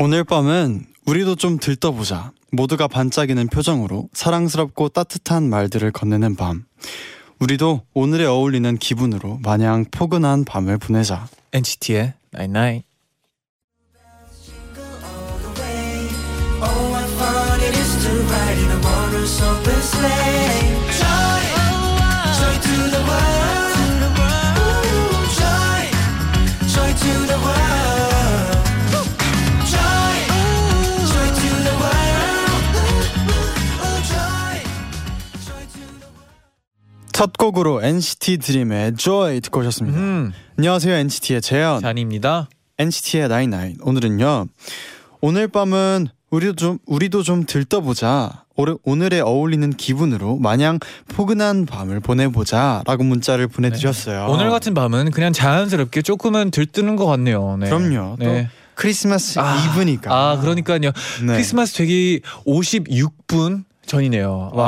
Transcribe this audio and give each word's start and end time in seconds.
오늘 0.00 0.22
밤은 0.22 0.86
우리도 1.06 1.34
좀 1.34 1.58
들떠보자. 1.58 2.30
모두가 2.52 2.86
반짝이는 2.86 3.48
표정으로 3.48 4.08
사랑스럽고 4.12 4.90
따뜻한 4.90 5.50
말들을 5.50 5.90
건네는 5.90 6.36
밤. 6.36 6.66
우리도 7.40 7.82
오늘에 7.94 8.24
어울리는 8.24 8.78
기분으로 8.78 9.40
마냥 9.42 9.84
포근한 9.90 10.44
밤을 10.44 10.78
보내자. 10.78 11.26
NCT의 11.52 12.14
Night 12.32 12.58
Night. 12.58 12.86
all 15.02 15.38
the 15.42 15.62
way. 15.62 16.08
Oh, 16.62 16.90
what 16.92 17.08
fun 17.18 17.60
it 17.60 17.76
is 17.76 18.04
to 18.04 18.10
ride 18.30 18.58
in 18.58 18.70
a 18.70 18.78
motor's 18.78 19.42
open 19.42 19.82
sleigh. 19.82 20.57
첫 37.18 37.36
곡으로 37.36 37.82
NCT 37.82 38.38
드림의 38.38 38.94
Joy 38.94 39.40
듣고 39.40 39.58
오셨습니다. 39.58 39.98
음, 39.98 40.32
안녕하세요 40.56 40.94
NCT의 40.94 41.40
재현. 41.42 41.80
잔입니다. 41.80 42.48
NCT의 42.78 43.26
나인나인. 43.26 43.76
오늘은요. 43.82 44.46
오늘 45.20 45.48
밤은 45.48 46.06
우리도 46.30 46.54
좀 46.54 46.78
우리도 46.86 47.24
좀 47.24 47.44
들떠보자. 47.44 48.44
오늘, 48.54 48.76
오늘에 48.84 49.18
어울리는 49.18 49.68
기분으로 49.72 50.36
마냥 50.36 50.78
포근한 51.08 51.66
밤을 51.66 51.98
보내보자라고 51.98 53.02
문자를 53.02 53.48
보내드렸어요. 53.48 54.26
오늘 54.28 54.50
같은 54.50 54.72
밤은 54.74 55.10
그냥 55.10 55.32
자연스럽게 55.32 56.02
조금은 56.02 56.52
들뜨는 56.52 56.94
것 56.94 57.06
같네요. 57.06 57.56
네. 57.58 57.68
그럼요. 57.68 58.14
또 58.20 58.26
네. 58.26 58.48
크리스마스 58.76 59.40
아, 59.40 59.56
이브니까. 59.74 60.14
아, 60.14 60.40
그러니까요. 60.40 60.78
네. 60.78 60.92
크리스마스 61.26 61.74
되기 61.78 62.20
56분 62.46 63.64
전이네요. 63.88 64.50
와, 64.52 64.64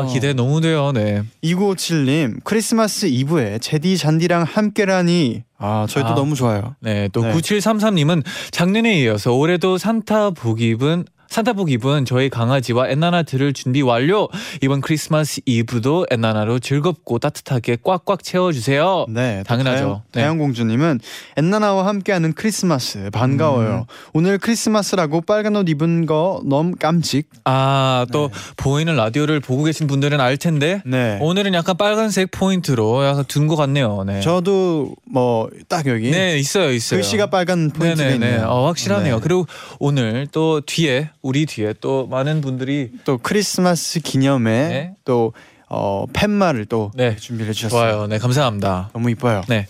wow. 0.00 0.12
기대 0.12 0.32
너무 0.32 0.60
돼요. 0.60 0.90
네. 0.92 1.22
2957님 1.44 2.42
크리스마스 2.42 3.06
이브에 3.06 3.58
재디 3.58 3.96
쟌디랑 3.96 4.42
함께라니 4.42 5.44
아 5.58 5.86
저희 5.88 6.02
도 6.02 6.10
아. 6.10 6.14
너무 6.14 6.34
좋아요. 6.34 6.74
네, 6.80 7.08
또 7.12 7.22
네. 7.22 7.32
9733님은 7.32 8.24
작년에 8.50 8.98
이어서 9.00 9.32
올해도 9.32 9.78
산타 9.78 10.30
복 10.30 10.60
입은 10.60 11.04
산타복 11.32 11.70
입은 11.70 12.04
저희 12.04 12.28
강아지와 12.28 12.88
엔나나 12.90 13.22
들을 13.22 13.54
준비 13.54 13.80
완료. 13.80 14.28
이번 14.60 14.82
크리스마스 14.82 15.40
이브도 15.46 16.08
엔나나로 16.10 16.58
즐겁고 16.58 17.18
따뜻하게 17.18 17.78
꽉꽉 17.82 18.22
채워주세요. 18.22 19.06
네, 19.08 19.42
당연하죠. 19.46 20.02
네. 20.12 20.20
다영공주님은 20.20 21.00
엔나나와 21.38 21.86
함께하는 21.86 22.34
크리스마스 22.34 23.08
반가워요. 23.14 23.86
음. 23.88 23.94
오늘 24.12 24.36
크리스마스라고 24.36 25.22
빨간 25.22 25.56
옷 25.56 25.70
입은 25.70 26.04
거 26.04 26.42
너무 26.44 26.74
깜찍. 26.78 27.30
아, 27.46 28.04
또 28.12 28.30
보이는 28.58 28.94
라디오를 28.94 29.40
보고 29.40 29.62
계신 29.64 29.86
분들은 29.86 30.20
알 30.20 30.36
텐데 30.36 30.82
네. 30.84 31.16
오늘은 31.22 31.54
약간 31.54 31.78
빨간색 31.78 32.30
포인트로 32.30 33.06
약간 33.06 33.24
둔 33.26 33.46
것 33.46 33.56
같네요. 33.56 34.04
네. 34.06 34.20
저도 34.20 34.94
뭐 35.10 35.48
딱 35.70 35.86
여기 35.86 36.10
네, 36.10 36.36
있어요, 36.38 36.70
있어요. 36.70 36.98
글씨가 36.98 37.28
빨간 37.28 37.70
포인트가 37.70 38.06
네네네. 38.10 38.26
있네요. 38.32 38.48
어, 38.48 38.66
확실하네요. 38.66 39.14
네. 39.14 39.20
그리고 39.22 39.46
오늘 39.78 40.26
또 40.30 40.60
뒤에 40.60 41.08
우리 41.22 41.46
뒤에 41.46 41.74
또 41.80 42.06
많은 42.08 42.40
분들이 42.40 42.90
또 43.04 43.16
크리스마스 43.16 44.00
기념에 44.00 44.68
네. 44.68 44.94
또 45.04 45.32
어, 45.68 46.04
팻말을 46.12 46.66
또 46.66 46.90
네. 46.94 47.16
준비를 47.16 47.48
해주셨어요. 47.50 47.92
좋아요. 47.92 48.06
네, 48.06 48.18
감사합니다. 48.18 48.90
너무 48.92 49.08
이뻐요. 49.10 49.42
네. 49.48 49.66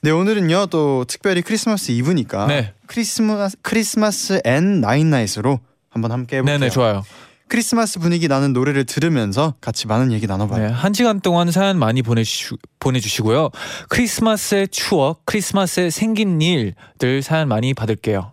네 0.00 0.10
오늘은요 0.10 0.66
또 0.66 1.04
특별히 1.06 1.42
크리스마스 1.42 1.90
이브니까 1.92 2.46
네. 2.46 2.72
크리스마스 2.86 3.56
크리스마스 3.62 4.40
and 4.44 4.80
Night 4.80 5.09
Night으로 5.09 5.60
한번 5.88 6.12
함께 6.12 6.36
해볼게요. 6.36 6.58
네네, 6.58 6.70
좋아요. 6.70 7.04
크리스마스 7.48 7.98
분위기 7.98 8.28
나는 8.28 8.52
노래를 8.52 8.84
들으면서 8.84 9.54
같이 9.60 9.86
많은 9.86 10.12
얘기 10.12 10.26
나눠봐요. 10.26 10.66
네, 10.66 10.72
한 10.72 10.92
시간 10.92 11.20
동안 11.20 11.50
사연 11.50 11.78
많이 11.78 12.02
보내주시, 12.02 12.56
보내주시고요. 12.78 13.50
크리스마스의 13.88 14.68
추억, 14.68 15.24
크리스마스에 15.24 15.88
생긴 15.90 16.40
일들 16.42 17.22
사연 17.22 17.48
많이 17.48 17.72
받을게요. 17.72 18.32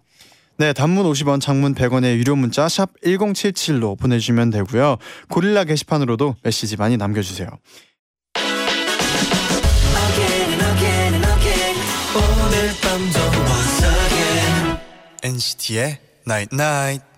네, 0.57 0.71
단문 0.71 1.05
50원, 1.05 1.41
장문 1.41 1.75
100원의 1.75 2.15
유료 2.15 2.35
문자 2.35 2.69
샵 2.69 2.89
#1077로 3.03 3.99
보내주시면 3.99 4.51
되고요. 4.51 4.97
고릴라 5.29 5.65
게시판으로도 5.65 6.35
메시지 6.43 6.77
많이 6.77 6.95
남겨주세요. 6.95 7.49
NCT의 15.23 15.99
Night 16.27 16.55
Night. 16.55 17.14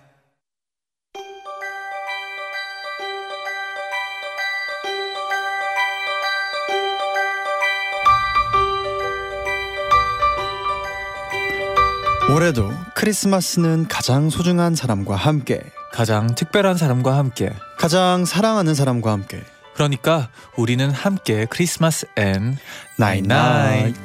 올해도 12.30 12.70
크리스마스는 12.94 13.88
가장 13.88 14.28
소중한 14.28 14.74
사람과 14.74 15.16
함께, 15.16 15.62
가장 15.94 16.34
특별한 16.34 16.76
사람과 16.76 17.16
함께. 17.16 17.50
가장 17.78 18.26
사랑하는 18.26 18.74
사람과 18.74 19.12
함께. 19.12 19.42
그러니까 19.74 20.28
우리는 20.54 20.90
함께 20.90 21.46
크리스마스 21.48 22.06
앤 22.16 22.58
Night 23.00 23.26
나잇. 23.26 23.30
Night. 23.30 24.00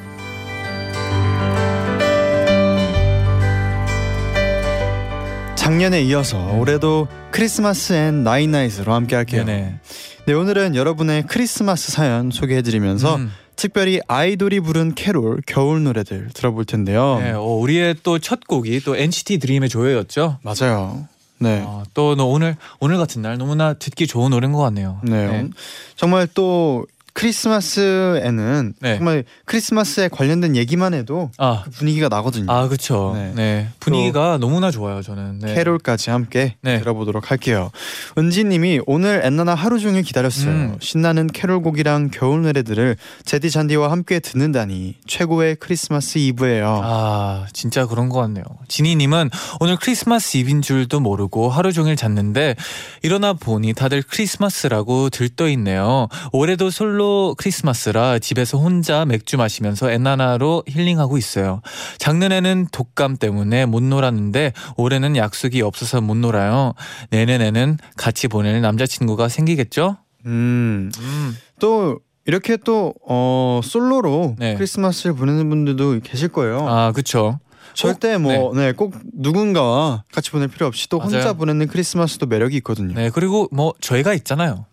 작년에 5.55 6.01
이어서 6.03 6.37
올해도 6.53 7.09
크리스마스 7.31 7.91
앤 7.91 8.23
나잇나잇으로 8.23 8.93
함께 8.93 9.17
할게요. 9.17 9.43
네 9.43 9.77
네. 10.25 10.33
네, 10.33 10.33
오늘은 10.33 10.75
여러분의 10.75 11.23
크리스마스 11.27 11.91
사연 11.91 12.31
소개해드리면서 12.31 13.15
음. 13.15 13.31
특별히 13.55 13.99
아이돌이 14.07 14.61
부른 14.61 14.95
캐롤 14.95 15.41
겨울 15.45 15.83
노래들 15.83 16.29
들어볼 16.33 16.65
텐데요. 16.65 17.19
네, 17.21 17.31
어, 17.31 17.41
우리의 17.43 17.97
또 18.03 18.17
첫 18.19 18.47
곡이 18.47 18.81
또 18.81 18.95
NCT 18.95 19.39
드림의 19.39 19.69
JOY였죠. 19.69 20.39
맞아요. 20.41 21.07
네. 21.39 21.61
어, 21.65 21.83
또너 21.93 22.23
오늘 22.25 22.55
오늘 22.79 22.97
같은 22.97 23.21
날 23.21 23.37
너무나 23.37 23.73
듣기 23.73 24.07
좋은 24.07 24.31
노래인 24.31 24.53
것 24.53 24.59
같네요. 24.59 25.01
네. 25.03 25.49
정말 25.97 26.27
또 26.33 26.85
크리스마스에는 27.13 28.73
네. 28.79 28.97
정말 28.97 29.23
크리스마스에 29.45 30.07
관련된 30.07 30.55
얘기만 30.55 30.93
해도 30.93 31.29
아, 31.37 31.61
그 31.63 31.69
분위기가 31.71 32.09
나거든요. 32.09 32.51
아 32.51 32.67
그렇죠. 32.67 33.11
네. 33.15 33.31
네. 33.35 33.69
분위기가 33.79 34.37
너무나 34.39 34.71
좋아요. 34.71 35.01
저는. 35.01 35.39
네. 35.39 35.53
캐롤까지 35.53 36.09
함께 36.09 36.55
네. 36.61 36.79
들어보도록 36.79 37.29
할게요. 37.31 37.69
은지님이 38.17 38.81
오늘 38.87 39.21
엔나나 39.23 39.53
하루 39.53 39.79
종일 39.79 40.01
기다렸어요. 40.01 40.49
음. 40.49 40.77
신나는 40.79 41.27
캐롤곡이랑 41.27 42.09
겨울 42.11 42.43
노래들을 42.43 42.97
제디 43.25 43.51
잔디와 43.51 43.91
함께 43.91 44.19
듣는다니 44.19 44.95
최고의 45.05 45.57
크리스마스 45.57 46.17
이브예요. 46.17 46.81
아 46.83 47.45
진짜 47.53 47.85
그런 47.85 48.09
것 48.09 48.19
같네요. 48.21 48.43
지니님은 48.67 49.29
오늘 49.59 49.77
크리스마스 49.77 50.37
이브인 50.37 50.61
줄도 50.61 50.99
모르고 50.99 51.49
하루 51.49 51.71
종일 51.71 51.95
잤는데 51.95 52.55
일어나 53.03 53.33
보니 53.33 53.73
다들 53.73 54.01
크리스마스라고 54.01 55.09
들떠 55.09 55.47
있네요. 55.49 56.07
올해도 56.31 56.69
솔로 56.71 57.02
크리스마스라 57.37 58.19
집에서 58.19 58.57
혼자 58.57 59.05
맥주 59.05 59.37
마시면서 59.37 59.91
엔나나로 59.91 60.63
힐링하고 60.67 61.17
있어요. 61.17 61.61
작년에는 61.97 62.67
독감 62.71 63.17
때문에 63.17 63.65
못 63.65 63.83
놀았는데 63.83 64.53
올해는 64.77 65.15
약속이 65.15 65.61
없어서 65.61 66.01
못 66.01 66.15
놀아요. 66.15 66.73
내년에는 67.11 67.77
같이 67.97 68.27
보낼 68.27 68.61
남자친구가 68.61 69.29
생기겠죠? 69.29 69.97
음. 70.25 70.91
음. 70.99 71.37
또 71.59 71.99
이렇게 72.25 72.57
또 72.57 72.93
어, 73.07 73.59
솔로로 73.63 74.35
네. 74.39 74.55
크리스마스를 74.55 75.15
보내는 75.15 75.49
분들도 75.49 75.99
계실 76.03 76.29
거예요. 76.29 76.67
아 76.67 76.91
그쵸. 76.91 77.39
절대 77.73 78.17
뭐네꼭 78.17 78.93
누군가와 79.13 80.03
같이 80.11 80.29
보낼 80.31 80.47
필요 80.47 80.67
없이 80.67 80.87
또 80.89 80.99
혼자 80.99 81.17
맞아요. 81.17 81.33
보내는 81.33 81.67
크리스마스도 81.67 82.27
매력이 82.27 82.55
있거든요. 82.57 82.93
네 82.93 83.09
그리고 83.09 83.47
뭐 83.51 83.73
저희가 83.81 84.13
있잖아요. 84.13 84.65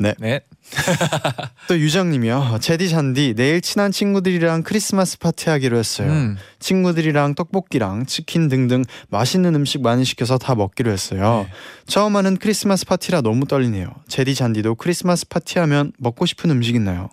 네. 0.00 0.14
네. 0.18 0.40
또 1.68 1.78
유정님이요. 1.78 2.58
제디 2.60 2.88
잔디 2.88 3.34
내일 3.36 3.60
친한 3.60 3.92
친구들이랑 3.92 4.62
크리스마스 4.62 5.18
파티 5.18 5.50
하기로 5.50 5.76
했어요. 5.76 6.10
음. 6.10 6.36
친구들이랑 6.58 7.34
떡볶이랑 7.34 8.06
치킨 8.06 8.48
등등 8.48 8.84
맛있는 9.10 9.54
음식 9.54 9.82
많이 9.82 10.04
시켜서 10.04 10.38
다 10.38 10.54
먹기로 10.54 10.90
했어요. 10.90 11.46
네. 11.46 11.52
처음 11.86 12.16
하는 12.16 12.38
크리스마스 12.38 12.86
파티라 12.86 13.20
너무 13.20 13.46
떨리네요. 13.46 13.92
제디 14.08 14.34
잔디도 14.34 14.76
크리스마스 14.76 15.28
파티하면 15.28 15.92
먹고 15.98 16.24
싶은 16.24 16.50
음식 16.50 16.74
있나요? 16.74 17.10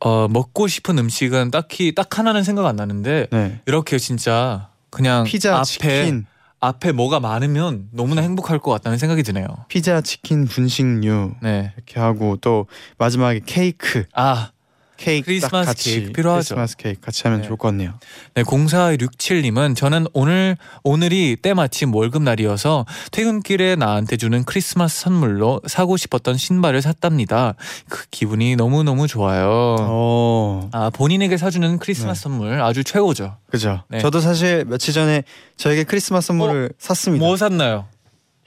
어, 0.00 0.28
먹고 0.28 0.68
싶은 0.68 0.98
음식은 0.98 1.50
딱히 1.50 1.94
딱 1.94 2.18
하나는 2.18 2.44
생각 2.44 2.66
안 2.66 2.76
나는데 2.76 3.28
네. 3.30 3.60
이렇게 3.66 3.98
진짜 3.98 4.68
그냥 4.90 5.24
피자, 5.24 5.56
앞에 5.56 5.64
치킨, 5.64 6.26
앞에 6.60 6.92
뭐가 6.92 7.20
많으면 7.20 7.88
너무나 7.92 8.22
행복할 8.22 8.58
것 8.58 8.70
같다는 8.70 8.98
생각이 8.98 9.22
드네요. 9.22 9.46
피자, 9.68 10.00
치킨, 10.00 10.46
분식류 10.46 11.34
네. 11.42 11.72
이렇게 11.76 12.00
하고 12.00 12.36
또 12.40 12.66
마지막에 12.98 13.40
케이크, 13.46 14.04
아, 14.14 14.50
케이크 14.98 15.26
크리스마스 15.26 15.66
딱 15.66 15.72
같이 15.72 15.94
케이크 15.94 16.12
필요하죠. 16.12 16.54
크리스마스 16.54 16.76
케이크 16.76 17.00
같이 17.00 17.22
하면 17.22 17.40
네. 17.40 17.46
좋을 17.46 17.56
것 17.56 17.68
같네요. 17.68 17.94
네, 18.34 18.42
0467님은 18.42 19.76
저는 19.76 20.06
오늘 20.12 20.56
오늘이 20.82 21.36
때마침 21.40 21.94
월급 21.94 22.22
날이어서 22.22 22.84
퇴근길에 23.12 23.76
나한테 23.76 24.16
주는 24.16 24.44
크리스마스 24.44 25.00
선물로 25.02 25.62
사고 25.66 25.96
싶었던 25.96 26.36
신발을 26.36 26.82
샀답니다. 26.82 27.54
그 27.88 28.06
기분이 28.10 28.56
너무 28.56 28.82
너무 28.82 29.06
좋아요. 29.06 29.76
어, 29.78 30.68
아 30.72 30.90
본인에게 30.90 31.36
사주는 31.36 31.78
크리스마스 31.78 32.22
선물 32.22 32.60
아주 32.60 32.82
최고죠. 32.82 33.36
그죠. 33.50 33.84
네. 33.88 34.00
저도 34.00 34.20
사실 34.20 34.64
며칠 34.66 34.92
전에 34.92 35.22
저에게 35.56 35.84
크리스마스 35.84 36.26
선물을 36.28 36.72
샀습니다. 36.78 37.24
뭐 37.24 37.36
샀나요? 37.36 37.86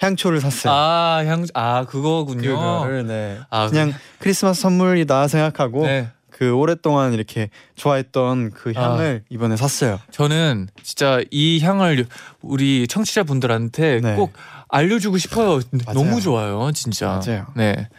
향초를 0.01 0.41
샀어요. 0.41 0.73
아 0.73 1.23
향, 1.25 1.45
아 1.53 1.85
그거군요. 1.85 2.41
그거를 2.41 3.05
네. 3.05 3.37
아 3.49 3.67
그냥 3.69 3.93
크리스마스 4.19 4.61
선물이다 4.61 5.27
생각하고 5.27 5.85
네. 5.85 6.09
그 6.41 6.55
오랫동안 6.55 7.13
이렇게 7.13 7.51
좋아했던 7.75 8.49
그 8.49 8.73
아. 8.75 8.93
향을 8.93 9.25
이번에 9.29 9.55
샀어요. 9.55 9.99
저는 10.09 10.69
진짜 10.81 11.21
이 11.29 11.59
향을 11.61 12.07
우리 12.41 12.87
청취자분들한테 12.87 14.01
네. 14.01 14.15
꼭 14.15 14.33
알려주고 14.71 15.17
싶어요. 15.17 15.61
너무 15.93 16.21
좋아요, 16.21 16.71
진짜. 16.73 17.21
맞아요. 17.23 17.45
네. 17.55 17.89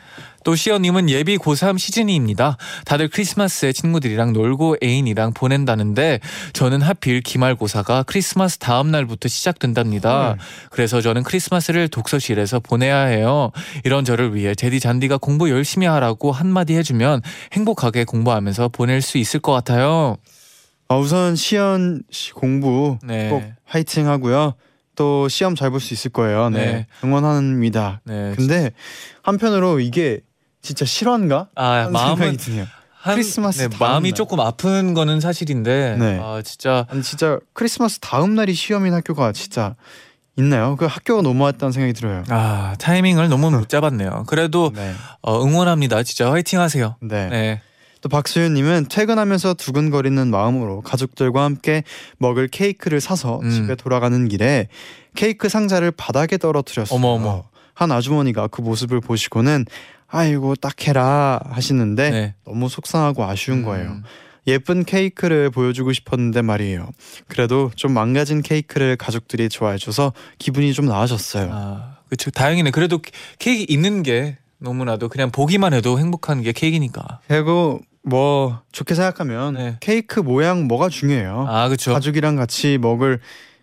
또 0.45 0.57
시연님은 0.57 1.09
예비 1.09 1.39
고3 1.39 1.79
시즌이입니다. 1.79 2.57
다들 2.85 3.09
크리스마스에 3.09 3.73
친구들이랑 3.73 4.33
놀고 4.33 4.77
애인이랑 4.83 5.35
보낸다는데 5.35 6.19
저는 6.53 6.83
하필 6.83 7.21
기말고사가 7.21 8.03
크리스마스 8.05 8.59
다음 8.59 8.91
날부터 8.91 9.29
시작된답니다. 9.29 10.33
음. 10.33 10.39
그래서 10.71 11.01
저는 11.01 11.23
크리스마스를 11.23 11.89
독서실에서 11.89 12.59
보내야 12.59 13.05
해요. 13.05 13.53
이런 13.85 14.05
저를 14.05 14.35
위해 14.35 14.55
제디 14.55 14.81
잔디가 14.81 15.19
공부 15.19 15.49
열심히 15.51 15.87
하라고 15.87 16.33
한마디 16.33 16.75
해주면 16.75 17.23
행복하게 17.53 18.05
공부하면서 18.05 18.71
보낼 18.71 19.01
수 19.01 19.19
있을 19.19 19.39
것 19.39 19.53
같아요. 19.53 20.17
아, 20.89 20.97
우선 20.97 21.37
시연 21.37 22.03
씨 22.11 22.33
공부 22.33 22.99
네. 23.05 23.29
꼭 23.29 23.45
화이팅 23.65 24.09
하고요. 24.09 24.55
또 25.03 25.27
시험 25.29 25.57
잘 25.57 25.71
볼 25.71 25.81
수 25.81 25.93
있을 25.95 26.13
거예요. 26.13 26.49
네. 26.51 26.65
네. 26.65 26.87
응원합니다. 27.03 28.03
네. 28.05 28.35
근데 28.37 28.71
한편으로 29.23 29.81
이게 29.81 30.21
진짜 30.63 30.85
실화인가? 30.85 31.49
아, 31.57 31.91
생각이 31.93 32.37
드네요. 32.37 32.67
한- 32.93 33.15
크리스마스 33.17 33.63
네, 33.63 33.69
다음 33.69 33.79
마음이 33.81 34.11
날. 34.11 34.15
조금 34.15 34.39
아픈 34.39 34.95
거는 34.95 35.19
사실인데 35.19 35.97
네. 35.99 36.21
아 36.23 36.41
진짜 36.45 36.87
아니 36.89 37.03
진짜 37.03 37.41
크리스마스 37.53 37.99
다음 37.99 38.37
날이 38.37 38.55
시험인 38.55 38.95
학교가 38.95 39.33
진짜 39.33 39.75
있나요? 40.39 40.77
그 40.77 40.85
학교가 40.87 41.21
너무했다는 41.23 41.73
생각이 41.73 41.95
들어요. 41.95 42.23
아 42.29 42.77
타이밍을 42.79 43.29
너무 43.29 43.51
못 43.51 43.69
잡았네요. 43.69 44.23
그래도 44.29 44.71
네. 44.73 44.93
어, 45.21 45.43
응원합니다. 45.45 46.05
진짜 46.05 46.31
화이팅하세요. 46.31 46.95
네. 47.01 47.61
네. 48.03 48.09
또 48.09 48.09
박수현님은 48.09 48.87
퇴근하면서 48.91 49.55
두근거리는 49.55 50.29
마음으로 50.29 50.81
가족들과 50.83 51.45
함께 51.45 51.85
먹을 52.19 52.49
케이크를 52.49 53.01
사서 53.01 53.41
음. 53.41 53.51
집에 53.51 53.75
돌아가는 53.77 54.29
길에 54.29 54.69
케이크 55.15 55.49
상자를 55.49 55.93
바닥에 55.93 56.37
떨어뜨렸어요. 56.37 56.97
어머, 56.97 57.09
어머. 57.09 57.45
한 57.75 57.91
아주머니가 57.93 58.49
그 58.49 58.61
모습을 58.61 59.01
보시고는 59.01 59.65
아이고 60.09 60.57
딱해라 60.57 61.41
하시는데 61.45 62.11
네. 62.11 62.35
너무 62.45 62.69
속상하고 62.69 63.25
아쉬운 63.25 63.63
거예요. 63.63 63.93
음, 63.93 64.03
예쁜 64.47 64.85
케이크를 64.85 65.51
보여주고 65.51 65.93
싶었는데 65.93 66.43
말이에요. 66.43 66.91
그래도 67.29 67.71
좀 67.77 67.93
망가진 67.93 68.43
케이크를 68.43 68.97
가족들이 68.97 69.49
좋아해줘서 69.49 70.13
기분이 70.39 70.75
좀 70.75 70.87
나아졌어요. 70.87 71.49
아 71.51 71.97
그쵸 72.11 72.31
다행이네. 72.31 72.73
그래도 72.73 73.01
케이크 73.39 73.65
있는 73.73 74.03
게 74.03 74.37
너무나도 74.59 75.09
그냥 75.09 75.31
보기만 75.31 75.73
해도 75.73 75.99
행복한 75.99 76.43
게 76.43 76.53
케이크니까. 76.53 77.21
그리고 77.27 77.81
뭐 78.05 78.61
좋게 78.73 78.95
생각하면 78.95 79.55
네. 79.55 79.77
케이크 79.81 80.21
모양 80.21 80.67
뭐가 80.67 80.89
중요해요. 80.89 81.47
아 81.49 81.69
그쵸. 81.69 81.93
가족이랑 81.93 82.37
같이 82.37 82.79
먹을 82.79 83.21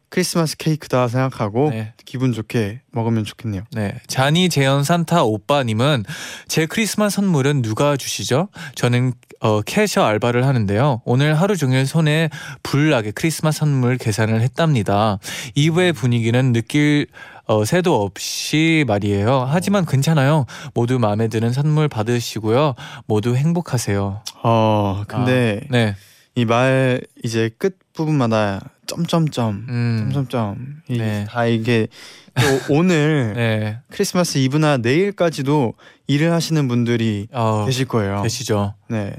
크리스마스 0.10 0.58
케이크다 0.58 1.08
생각하고 1.08 1.70
네. 1.70 1.94
기분 2.04 2.34
좋게 2.34 2.82
먹으면 2.92 3.26
좋겠네요. 3.26 3.64
네. 3.72 4.00
자니 4.08 4.50
재현 4.50 4.84
산타 4.84 5.24
오빠님은 5.24 6.04
제 6.48 6.66
크리스마스 6.66 7.18
선물은 7.18 7.62
누가 7.62 7.96
주시죠? 7.96 8.50
저는 8.76 9.14
어, 9.42 9.62
캐셔 9.62 10.04
알바를 10.04 10.46
하는데요. 10.46 11.02
오늘 11.06 11.40
하루 11.40 11.56
종일 11.56 11.86
손에 11.86 12.30
불 12.64 12.90
나게 12.90 13.12
크리스마스 13.12 13.60
선물 13.60 13.98
계산을 13.98 14.42
했답니다. 14.42 15.20
이후의 15.56 15.94
분위기는 15.94 16.52
느낄 16.54 17.08
어, 17.50 17.66
새도 17.66 18.04
없이 18.04 18.86
말이에요. 18.88 19.48
하지만 19.50 19.84
괜찮아요. 19.84 20.46
모두 20.76 21.00
마음에 21.00 21.28
드는 21.28 21.52
선물 21.52 21.88
받으시고요. 21.88 22.76
모두 23.08 23.36
행복하세요. 23.36 24.22
어 24.44 25.04
근데 25.08 25.62
아, 25.64 25.68
네. 25.72 25.96
이 26.36 26.46
말 26.46 27.02
이제 27.24 27.50
끝 27.58 27.78
부분마다 27.94 28.62
점점점 28.86 29.66
음. 29.68 30.10
점점점 30.14 30.82
이 30.90 31.00
네. 31.00 31.26
다 31.28 31.48
이게 31.48 31.88
또 32.36 32.42
오늘 32.78 33.34
네. 33.36 33.80
크리스마스 33.90 34.38
이브나 34.38 34.78
내일까지도 34.78 35.74
일을 36.06 36.32
하시는 36.32 36.68
분들이 36.68 37.28
어, 37.32 37.66
계실 37.66 37.86
거예요. 37.88 38.22
계시죠. 38.22 38.76
네 38.90 39.16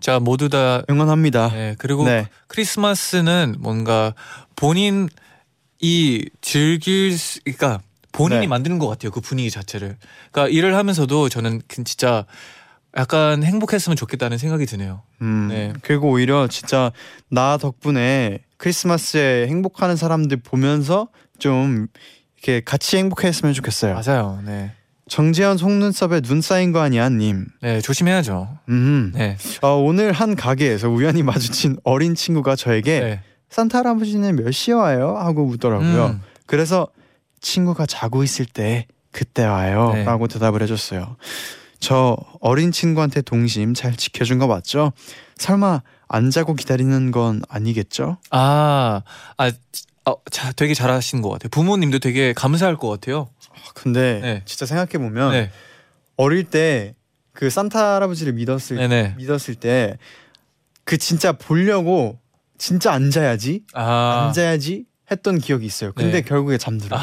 자, 0.00 0.20
모두 0.20 0.50
다 0.50 0.82
응원합니다. 0.90 1.48
네, 1.48 1.74
그리고 1.78 2.04
네. 2.04 2.26
크리스마스는 2.48 3.56
뭔가 3.58 4.12
본인 4.54 5.08
이 5.86 6.24
즐길 6.40 7.18
수, 7.18 7.40
그러니까 7.44 7.82
본인이 8.10 8.40
네. 8.40 8.46
만드는 8.46 8.78
것 8.78 8.88
같아요 8.88 9.10
그 9.10 9.20
분위기 9.20 9.50
자체를. 9.50 9.98
그러니까 10.32 10.50
일을 10.50 10.74
하면서도 10.76 11.28
저는 11.28 11.60
그 11.68 11.84
진짜 11.84 12.24
약간 12.96 13.44
행복했으면 13.44 13.94
좋겠다는 13.94 14.38
생각이 14.38 14.64
드네요. 14.64 15.02
음, 15.20 15.48
네. 15.50 15.74
그리고 15.82 16.08
오히려 16.08 16.48
진짜 16.48 16.90
나 17.28 17.58
덕분에 17.58 18.38
크리스마스에 18.56 19.46
행복하는 19.48 19.96
사람들 19.96 20.38
보면서 20.38 21.08
좀 21.38 21.88
이렇게 22.38 22.62
같이 22.64 22.96
행복했으면 22.96 23.52
좋겠어요. 23.52 24.00
맞아요. 24.00 24.40
네, 24.46 24.72
정재현 25.08 25.58
속눈썹에 25.58 26.22
눈 26.22 26.40
쌓인 26.40 26.72
거 26.72 26.80
아니야, 26.80 27.10
님. 27.10 27.44
네 27.60 27.82
조심해야죠. 27.82 28.58
음. 28.70 29.12
네, 29.14 29.36
어, 29.60 29.74
오늘 29.76 30.12
한 30.12 30.34
가게에서 30.34 30.88
우연히 30.88 31.22
마주친 31.22 31.76
어린 31.84 32.14
친구가 32.14 32.56
저에게 32.56 33.00
네. 33.00 33.20
산타 33.54 33.78
할아버지는 33.78 34.34
몇 34.34 34.50
시에 34.50 34.74
와요? 34.74 35.16
하고 35.16 35.44
묻더라고요. 35.46 36.06
음, 36.06 36.22
그래서 36.46 36.88
친구가 37.40 37.86
자고 37.86 38.24
있을 38.24 38.46
때 38.46 38.88
그때 39.12 39.44
와요. 39.44 39.92
네. 39.94 40.02
라고 40.02 40.26
대답을 40.26 40.60
해줬어요. 40.62 41.16
저 41.78 42.16
어린 42.40 42.72
친구한테 42.72 43.22
동심 43.22 43.74
잘 43.74 43.94
지켜준 43.94 44.40
거 44.40 44.48
맞죠? 44.48 44.92
설마 45.36 45.82
안 46.08 46.30
자고 46.32 46.54
기다리는 46.54 47.12
건 47.12 47.42
아니겠죠? 47.48 48.16
아, 48.30 49.02
아, 49.36 49.52
어, 50.04 50.14
자, 50.32 50.50
되게 50.50 50.74
잘하신 50.74 51.22
것 51.22 51.28
같아요. 51.28 51.50
부모님도 51.50 52.00
되게 52.00 52.32
감사할 52.32 52.76
것 52.76 52.88
같아요. 52.88 53.28
근데 53.74 54.18
네. 54.20 54.42
진짜 54.46 54.66
생각해 54.66 54.98
보면 54.98 55.30
네, 55.30 55.50
어릴 56.16 56.42
때 56.42 56.94
그 57.32 57.50
산타 57.50 57.96
할아버지를 57.96 58.32
믿었을 58.32 58.76
네, 58.78 58.88
네. 58.88 59.14
믿었을 59.16 59.54
때 59.54 59.96
그 60.84 60.98
진짜 60.98 61.32
보려고 61.32 62.18
진짜 62.58 62.92
앉아야지? 62.92 63.64
아, 63.74 64.26
앉아야지 64.26 64.86
했던 65.10 65.38
기억이 65.38 65.66
있어요. 65.66 65.92
근데 65.92 66.12
네. 66.12 66.22
결국에 66.22 66.56
잠들어. 66.56 66.96
아, 66.96 67.02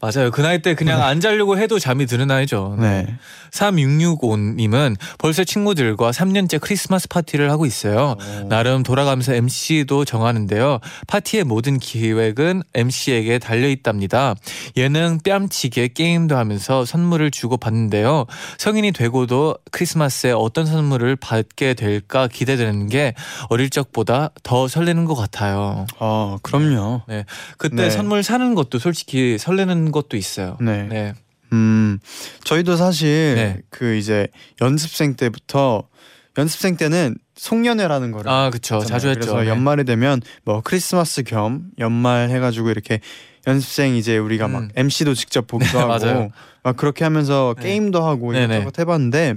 맞아요. 0.00 0.30
그 0.30 0.40
나이 0.40 0.62
때 0.62 0.74
그냥 0.74 1.02
안 1.02 1.20
자려고 1.20 1.58
해도 1.58 1.78
잠이 1.78 2.06
드는 2.06 2.28
나이죠. 2.28 2.76
네. 2.78 3.18
3665님은 3.50 4.96
벌써 5.18 5.42
친구들과 5.42 6.12
3년째 6.12 6.60
크리스마스 6.60 7.08
파티를 7.08 7.50
하고 7.50 7.66
있어요. 7.66 8.16
어. 8.18 8.46
나름 8.48 8.82
돌아가면서 8.82 9.34
MC도 9.34 10.04
정하는데요. 10.04 10.78
파티의 11.08 11.44
모든 11.44 11.78
기획은 11.78 12.62
MC에게 12.74 13.38
달려 13.38 13.68
있답니다. 13.68 14.34
예능 14.76 15.18
뺨치게 15.24 15.88
게임도 15.88 16.36
하면서 16.36 16.84
선물을 16.84 17.30
주고 17.32 17.56
받는데요. 17.56 18.26
성인이 18.58 18.92
되고도 18.92 19.56
크리스마스에 19.72 20.32
어떤 20.32 20.66
선물을 20.66 21.16
받게 21.16 21.74
될까 21.74 22.28
기대되는 22.28 22.88
게 22.88 23.14
어릴 23.48 23.70
적보다 23.70 24.30
더 24.42 24.68
설레는 24.68 25.04
것 25.04 25.14
같아요. 25.14 25.86
어, 25.98 26.38
그럼요. 26.42 26.91
그때 27.58 27.76
네. 27.76 27.90
선물 27.90 28.22
사는 28.22 28.54
것도 28.54 28.78
솔직히 28.78 29.38
설레는 29.38 29.92
것도 29.92 30.16
있어요. 30.16 30.56
네. 30.60 30.84
네. 30.84 31.14
음, 31.52 31.98
저희도 32.44 32.76
사실 32.76 33.34
네. 33.34 33.58
그 33.70 33.94
이제 33.96 34.28
연습생 34.60 35.14
때부터 35.14 35.84
연습생 36.38 36.76
때는 36.76 37.16
송년회라는 37.36 38.10
거를 38.12 38.30
아 38.30 38.50
그쵸 38.50 38.76
했잖아요. 38.76 38.88
자주 38.88 39.08
했죠. 39.08 39.20
그래서 39.20 39.42
네. 39.42 39.48
연말이 39.48 39.84
되면 39.84 40.20
뭐 40.44 40.60
크리스마스 40.62 41.22
겸 41.22 41.70
연말 41.78 42.30
해가지고 42.30 42.70
이렇게 42.70 43.00
연습생 43.46 43.96
이제 43.96 44.16
우리가 44.18 44.48
막 44.48 44.62
음. 44.62 44.68
MC도 44.76 45.14
직접 45.14 45.46
보기도 45.46 45.78
네, 45.98 46.08
하고. 46.08 46.32
막 46.62 46.76
그렇게 46.76 47.04
하면서 47.04 47.54
네. 47.58 47.64
게임도 47.64 48.02
하고. 48.02 48.32
이것저것 48.32 48.78
해봤는데 48.78 49.34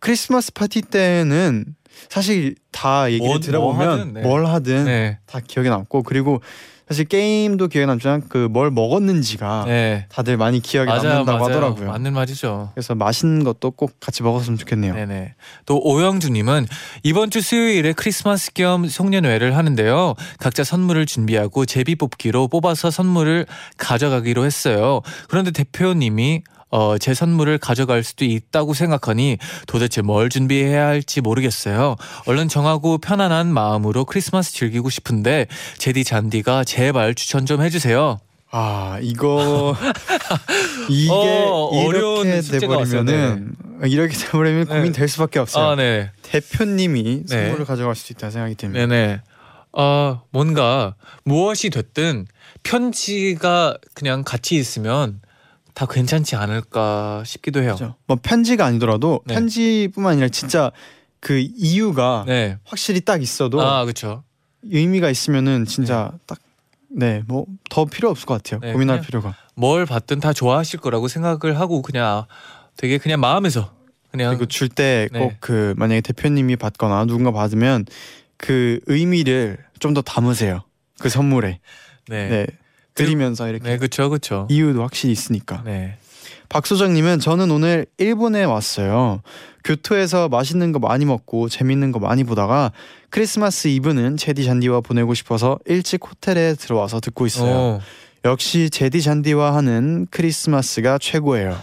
크리스마스 0.00 0.52
파티 0.52 0.82
때는 0.82 1.64
사실 2.08 2.54
다 2.72 3.06
얘기를 3.10 3.26
뭐- 3.26 3.34
뭐 3.34 3.40
들어보면 3.40 3.88
하든, 3.90 4.12
네. 4.14 4.20
뭘 4.22 4.46
하든 4.46 4.84
네. 4.84 5.18
다 5.26 5.40
기억에 5.46 5.68
남고 5.68 6.02
그리고 6.02 6.40
사실 6.88 7.04
게임도 7.04 7.68
기억에 7.68 7.84
남지만 7.84 8.28
그 8.30 8.48
뭘 8.48 8.70
먹었는지가 8.70 9.64
네. 9.66 10.06
다들 10.08 10.38
많이 10.38 10.60
기억에 10.60 10.86
맞아요, 10.86 11.02
남는다고 11.02 11.38
맞아요. 11.38 11.44
하더라고요. 11.56 11.88
맞는 11.90 12.14
말이죠. 12.14 12.70
그래서 12.72 12.94
맛있는 12.94 13.44
것도 13.44 13.72
꼭 13.72 14.00
같이 14.00 14.22
먹었으면 14.22 14.56
좋겠네요. 14.56 14.94
네네. 14.94 15.34
또 15.66 15.78
오영주님은 15.84 16.66
이번 17.02 17.28
주 17.30 17.42
수요일에 17.42 17.92
크리스마스 17.92 18.54
겸 18.54 18.88
송년회를 18.88 19.54
하는데요. 19.54 20.14
각자 20.38 20.64
선물을 20.64 21.04
준비하고 21.04 21.66
제비 21.66 21.94
뽑기로 21.96 22.48
뽑아서 22.48 22.90
선물을 22.90 23.44
가져가기로 23.76 24.46
했어요. 24.46 25.02
그런데 25.28 25.50
대표님이 25.50 26.42
어, 26.70 26.98
제 26.98 27.14
선물을 27.14 27.58
가져갈 27.58 28.04
수도 28.04 28.24
있다고 28.24 28.74
생각하니 28.74 29.38
도대체 29.66 30.02
뭘 30.02 30.28
준비해야 30.28 30.86
할지 30.86 31.20
모르겠어요. 31.20 31.96
얼른 32.26 32.48
정하고 32.48 32.98
편안한 32.98 33.52
마음으로 33.52 34.04
크리스마스 34.04 34.52
즐기고 34.52 34.90
싶은데 34.90 35.46
제디 35.78 36.04
잔디가 36.04 36.64
제발 36.64 37.14
추천 37.14 37.46
좀 37.46 37.62
해주세요. 37.62 38.18
아 38.50 38.98
이거 39.02 39.76
이게 40.88 41.10
어, 41.10 41.70
이렇게 41.86 42.40
돼버리면은 42.40 43.54
이렇게 43.84 44.16
돼버리면 44.16 44.68
네. 44.68 44.74
고민 44.74 44.92
될 44.92 45.06
수밖에 45.06 45.38
없어요. 45.38 45.72
아, 45.72 45.76
네. 45.76 46.10
대표님이 46.22 47.24
네. 47.28 47.42
선물을 47.44 47.66
가져갈 47.66 47.94
수 47.94 48.12
있다 48.12 48.30
생각이 48.30 48.54
듭니다. 48.54 48.86
네네. 48.86 49.20
어, 49.72 50.22
뭔가 50.30 50.94
무엇이 51.24 51.68
됐든 51.68 52.26
편지가 52.62 53.76
그냥 53.94 54.24
같이 54.24 54.56
있으면 54.56 55.20
다 55.78 55.86
괜찮지 55.86 56.34
않을까 56.34 57.22
싶기도 57.24 57.62
해요. 57.62 57.74
그죠? 57.74 57.94
뭐 58.08 58.18
편지가 58.20 58.66
아니더라도 58.66 59.20
네. 59.26 59.34
편지뿐만 59.34 60.14
아니라 60.14 60.28
진짜 60.28 60.72
그 61.20 61.38
이유가 61.38 62.24
네. 62.26 62.58
확실히 62.64 63.00
딱 63.00 63.22
있어도 63.22 63.60
아, 63.62 63.84
그렇죠. 63.84 64.24
의미가 64.64 65.08
있으면은 65.08 65.66
진짜 65.66 66.10
딱네 66.26 67.22
뭐 67.28 67.46
더 67.70 67.84
필요 67.84 68.10
없을 68.10 68.26
것 68.26 68.42
같아요. 68.42 68.58
네, 68.58 68.72
고민할 68.72 69.02
필요가. 69.02 69.36
뭘 69.54 69.86
받든 69.86 70.18
다 70.18 70.32
좋아하실 70.32 70.80
거라고 70.80 71.06
생각을 71.06 71.60
하고 71.60 71.80
그냥 71.80 72.24
되게 72.76 72.98
그냥 72.98 73.20
마음에서 73.20 73.72
그냥 74.10 74.30
그리고 74.30 74.46
줄 74.46 74.68
때꼭 74.68 75.12
네. 75.12 75.36
그 75.38 75.74
만약에 75.76 76.00
대표님이 76.00 76.56
받거나 76.56 77.04
누군가 77.04 77.30
받으면 77.30 77.86
그 78.36 78.80
의미를 78.86 79.58
좀 79.78 79.94
더 79.94 80.02
담으세요. 80.02 80.64
그 80.98 81.08
선물에 81.08 81.60
네. 82.08 82.28
네, 82.28 82.46
드리면서 83.04 83.48
이렇게 83.48 83.68
네, 83.68 83.76
그렇죠. 83.78 84.08
그렇죠. 84.08 84.46
이유도 84.50 84.82
확실히 84.82 85.12
있으니까. 85.12 85.62
네. 85.64 85.98
박소정님은 86.48 87.20
저는 87.20 87.50
오늘 87.50 87.86
일본에 87.98 88.44
왔어요. 88.44 89.22
교토에서 89.64 90.28
맛있는 90.28 90.72
거 90.72 90.78
많이 90.78 91.04
먹고 91.04 91.48
재밌는 91.48 91.92
거 91.92 91.98
많이 91.98 92.24
보다가 92.24 92.72
크리스마스 93.10 93.68
이브는 93.68 94.16
재디 94.16 94.44
쟌디와 94.44 94.80
보내고 94.80 95.12
싶어서 95.14 95.58
일찍 95.66 96.06
호텔에 96.08 96.54
들어와서 96.54 97.00
듣고 97.00 97.26
있어요. 97.26 97.54
어, 97.54 97.80
역시 98.24 98.68
재디 98.70 99.02
쟌디와 99.02 99.54
하는 99.54 100.06
크리스마스가 100.10 100.98
최고예요. 100.98 101.56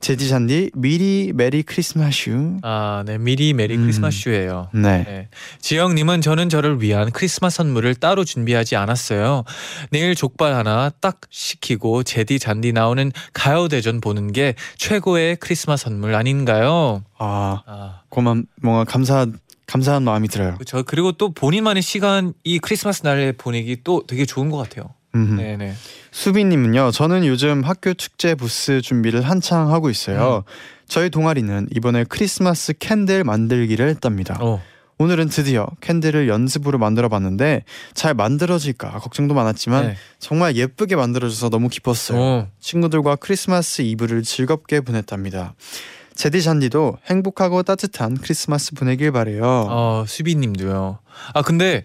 제디 0.00 0.28
잔디 0.28 0.70
미리 0.74 1.32
메리 1.32 1.62
크리스마슈. 1.62 2.58
아, 2.62 3.04
네. 3.06 3.18
미리 3.18 3.54
메리 3.54 3.76
음. 3.76 3.82
크리스마스예요. 3.82 4.68
네. 4.74 5.04
네. 5.04 5.28
지영 5.60 5.94
님은 5.94 6.20
저는 6.20 6.48
저를 6.48 6.82
위한 6.82 7.12
크리스마스 7.12 7.58
선물을 7.58 7.94
따로 7.94 8.24
준비하지 8.24 8.74
않았어요. 8.76 9.44
내일 9.90 10.16
족발 10.16 10.54
하나 10.54 10.90
딱 11.00 11.20
시키고 11.30 12.02
재디 12.02 12.40
쟌디 12.40 12.72
나오는 12.72 13.12
가요 13.32 13.68
대전 13.68 14.00
보는 14.00 14.32
게 14.32 14.54
최고의 14.76 15.36
크리스마스 15.36 15.84
선물 15.84 16.14
아닌가요? 16.16 17.04
아 17.16 17.62
아, 17.64 18.00
고만 18.08 18.46
뭔가 18.60 18.84
감사 18.84 19.26
감사한 19.66 20.02
마음이 20.02 20.28
들어요. 20.28 20.54
그렇죠. 20.54 20.82
그리고 20.82 21.12
또 21.12 21.32
본인만의 21.32 21.82
시간 21.82 22.34
이 22.42 22.58
크리스마스 22.58 23.04
날에 23.04 23.32
보내기 23.32 23.78
또 23.84 24.04
되게 24.06 24.26
좋은 24.26 24.50
것 24.50 24.58
같아요. 24.58 24.90
음. 25.14 25.36
네네. 25.36 25.74
수빈님은요. 26.10 26.90
저는 26.90 27.26
요즘 27.26 27.62
학교 27.62 27.94
축제 27.94 28.34
부스 28.34 28.80
준비를 28.80 29.22
한창 29.22 29.70
하고 29.72 29.90
있어요. 29.90 30.44
저희 30.86 31.10
동아리는 31.10 31.68
이번에 31.74 32.04
크리스마스 32.04 32.74
candle 32.78 33.24
만들기를 33.24 33.88
했답니다. 33.88 34.38
어, 34.40 34.62
오늘은 34.98 35.28
드디어 35.30 35.66
candle을 35.80 36.28
연습으로 36.28 36.78
만들어봤는데 36.78 37.64
잘 37.94 38.14
만들어질까 38.14 38.98
걱정도 38.98 39.34
많았지만 39.34 39.86
네. 39.88 39.96
정말 40.18 40.54
예쁘게 40.56 40.96
만들어져서 40.96 41.48
너무 41.48 41.68
기뻤어요. 41.68 42.20
어, 42.20 42.48
친구들과 42.60 43.16
크리스마스 43.16 43.82
이브를 43.82 44.22
즐겁게 44.22 44.80
보냈답니다. 44.80 45.54
제디 46.14 46.42
잔디도 46.42 46.98
행복하고 47.06 47.62
따뜻한 47.62 48.18
크리스마스 48.18 48.74
보내길 48.74 49.12
바래요. 49.12 49.42
어, 49.44 50.04
수비님도요. 50.06 50.98
아 51.34 51.42
근데 51.42 51.84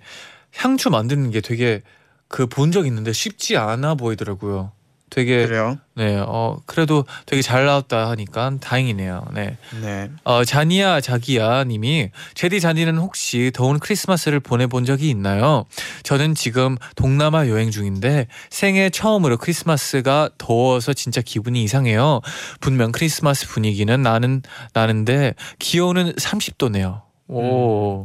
향초 0.56 0.90
만드는 0.90 1.32
게 1.32 1.40
되게 1.42 1.82
그 2.28 2.48
본 2.48 2.72
적 2.72 2.86
있는데 2.88 3.14
쉽지 3.14 3.58
않아 3.58 3.96
보이더라고요. 3.96 4.72
되게 5.10 5.48
그래요? 5.48 5.78
네, 5.96 6.18
어 6.20 6.58
그래도 6.66 7.06
되게 7.26 7.42
잘 7.42 7.66
나왔다 7.66 8.10
하니까 8.10 8.52
다행이네요. 8.60 9.28
네. 9.34 9.58
네. 9.82 10.12
어 10.26 10.44
자니야 10.44 11.00
자기야 11.00 11.64
님이 11.64 12.12
제디 12.34 12.60
잔디는 12.60 12.98
혹시 12.98 13.50
더운 13.56 13.80
크리스마스를 13.80 14.42
보내 14.42 14.68
본 14.68 14.84
적이 14.84 15.10
있나요? 15.10 15.64
저는 16.04 16.36
지금 16.36 16.76
동남아 16.98 17.48
여행 17.48 17.72
중인데 17.72 18.28
생애 18.50 18.90
처음으로 18.90 19.38
크리스마스가 19.38 20.30
더워서 20.38 20.92
진짜 20.92 21.22
기분이 21.22 21.64
이상해요. 21.64 22.20
분명 22.60 22.92
크리스마스 22.92 23.48
분위기는 23.48 24.02
나는 24.02 24.42
나는데 24.74 25.36
기온은 25.58 26.12
30도네요. 26.16 27.04
오. 27.30 28.04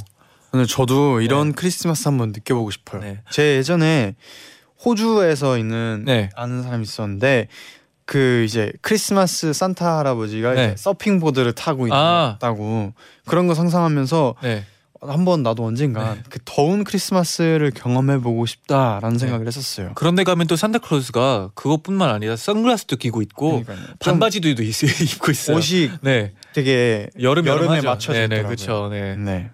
오늘 0.52 0.66
저도 0.66 1.21
이런 1.23 1.52
크리스마스 1.54 2.09
한번 2.09 2.32
느껴보고 2.32 2.71
싶어요. 2.71 3.00
네. 3.02 3.21
제 3.30 3.56
예전에 3.56 4.14
호주에서 4.85 5.56
있는 5.59 6.02
네. 6.06 6.28
아는 6.37 6.62
사람이 6.62 6.82
있었는데 6.82 7.49
그 8.04 8.44
이제 8.47 8.73
크리스마스 8.82 9.52
산타 9.52 9.99
할아버지가 9.99 10.54
네. 10.54 10.75
서핑 10.76 11.21
보드를 11.21 11.52
타고 11.54 11.87
아. 11.90 12.35
있다고 12.37 12.92
그런 13.26 13.47
거 13.47 13.54
상상하면서 13.54 14.35
네. 14.42 14.64
한번 15.00 15.42
나도 15.42 15.64
언젠가 15.64 16.14
네. 16.14 16.23
그 16.28 16.38
더운 16.44 16.85
크리스마스를 16.85 17.71
경험해 17.75 18.18
보고 18.18 18.44
싶다라는 18.44 19.18
생각을 19.18 19.47
했었어요. 19.47 19.92
그런데 19.94 20.23
가면 20.23 20.47
또 20.49 20.54
산타클로스가 20.56 21.52
그것뿐만 21.54 22.11
아니라 22.11 22.37
선글라스도 22.37 22.97
끼고 22.97 23.23
있고 23.23 23.62
그러니까요. 23.64 23.76
좀 23.78 23.97
반바지도 23.99 24.49
있- 24.62 24.82
입고 25.14 25.30
있어요. 25.32 25.56
옷이 25.56 25.90
네. 26.02 26.35
되게 26.52 27.09
여름 27.21 27.47
여름에. 27.47 27.80
맞춰져 27.80 28.25
있더라고요. 28.25 28.47
그렇죠. 28.47 28.88
네. 28.90 29.50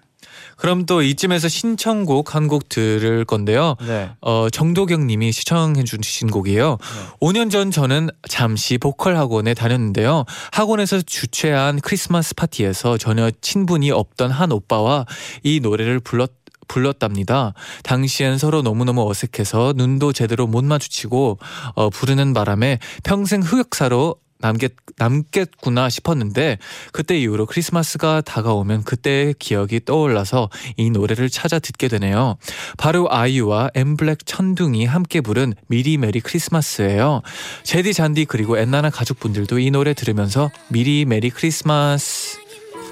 네. 0.59 0.61
그럼 0.61 0.85
또 0.85 1.01
이쯤에서 1.01 1.47
신청곡 1.47 2.35
한 2.35 2.49
곡 2.49 2.67
들을 2.67 3.25
건데요. 3.25 3.75
네. 3.85 4.09
어, 4.21 4.49
정도경 4.49 5.05
님이 5.07 5.31
시청해 5.31 5.83
주신 5.83 6.31
곡이에요. 6.31 6.77
5년 7.21 7.51
전 7.51 7.69
저는 7.69 8.09
잠시 8.27 8.77
보컬 8.79 9.15
학원에 9.17 9.53
다녔는데요. 9.53 10.25
학원에서 10.51 11.01
주최한 11.01 11.79
크리스마스 11.79 12.33
파티에서 12.33 12.97
전혀 12.97 13.29
친분이 13.41 13.91
없던 13.91 14.31
한 14.31 14.51
오빠와 14.51 15.05
이 15.43 15.59
노래를 15.59 15.99
불렀 15.99 16.31
불렀답니다. 16.67 17.53
당시엔 17.83 18.37
서로 18.37 18.61
너무너무 18.61 19.09
어색해서 19.09 19.73
눈도 19.75 20.13
제대로 20.13 20.45
못 20.47 20.63
마주치고 20.63 21.39
어, 21.75 21.89
부르는 21.89 22.33
바람에 22.33 22.79
평생 23.03 23.41
흑역사로 23.41 24.15
남겠, 24.39 24.73
남겠구나 24.97 25.89
싶었는데 25.89 26.57
그때 26.91 27.19
이후로 27.19 27.45
크리스마스가 27.45 28.21
다가오면 28.21 28.83
그때의 28.83 29.35
기억이 29.37 29.81
떠올라서 29.85 30.49
이 30.77 30.89
노래를 30.89 31.29
찾아 31.29 31.59
듣게 31.59 31.87
되네요. 31.89 32.37
바로 32.77 33.11
아이유와 33.11 33.71
엠블랙 33.75 34.25
천둥이 34.25 34.85
함께 34.85 35.21
부른 35.21 35.53
미리 35.67 35.97
메리 35.97 36.21
크리스마스예요. 36.21 37.21
재디 37.63 37.93
쟌디 37.93 38.25
그리고 38.25 38.57
엔나나 38.57 38.89
가족분들도 38.89 39.59
이 39.59 39.71
노래 39.71 39.93
들으면서 39.93 40.49
미리 40.69 41.05
메리 41.05 41.29
크리스마스 41.29 42.39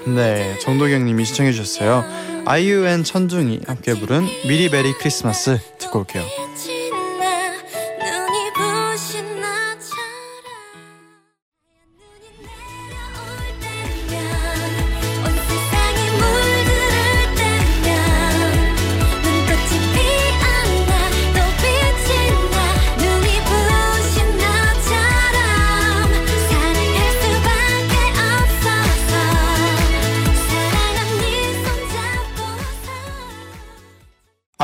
네, 0.06 0.58
정도경님이 0.60 1.24
시청해 1.24 1.52
주셨어요. 1.52 2.04
아이유 2.46 2.86
앤 2.86 3.04
천둥이 3.04 3.60
함께 3.66 3.94
부른 3.94 4.26
미리 4.46 4.70
베리 4.70 4.92
크리스마스 4.94 5.58
듣고 5.78 6.00
올게요. 6.00 6.24